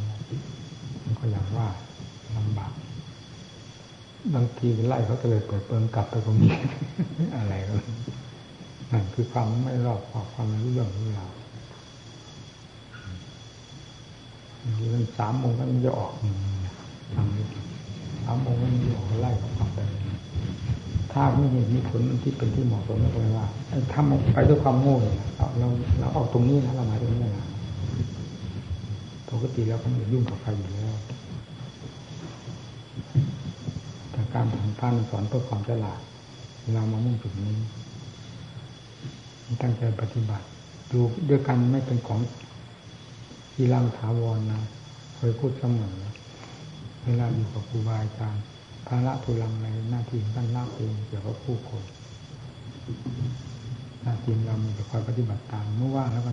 [1.04, 1.68] มันก็อย่างว่า
[2.36, 2.72] ลำบาก
[4.34, 6.54] บางทีไล่เขาจะเลยเปิดเปิงกลับไปตรงนี้
[7.36, 7.74] อะไรก็
[8.92, 11.26] นั่นคือความไม่รอบความความรู้เรื่องรู้รา
[14.90, 16.12] เรื่องสามโมงก็มันจะออก
[17.14, 19.78] ทำสามโมงก็มันจะออกไล่เขากลับไป
[21.12, 23.46] ถ้าไม่เห็นมีผลที่เป็นที่เหมาะสมแล้วก็เลว่า
[23.94, 25.68] ทำไปด้วยความโง่เนี่ยเราเรา
[25.98, 27.46] เราออกตรงนี้นะเรามาตรงนี้นะ
[29.30, 30.94] ปกติแล้วก็ไม่ยุ่งกับใครอยู่แล้ว
[34.34, 36.00] การทำพานสอนเพื่อความฉลาด
[36.74, 37.56] เรามามุ่งจุดนี้
[39.62, 40.46] ตั้งใจปฏิบัติ
[40.92, 42.20] ดูด้วยกันไม่เป็นของ
[43.54, 44.60] ที่ร่างถาวรนะ
[45.16, 45.96] เคยพูดเสมอ
[47.04, 48.44] เวลาอยู่กับครูบาอาจารย์
[48.86, 51.82] ภาระทุลังในหน้าที่ท่านลาเองเกี่ยวกับผู้คน
[54.02, 56.30] หน้าที่เรามีแต่คอยปฏิบัติตามเมื่อว่างแล้วก็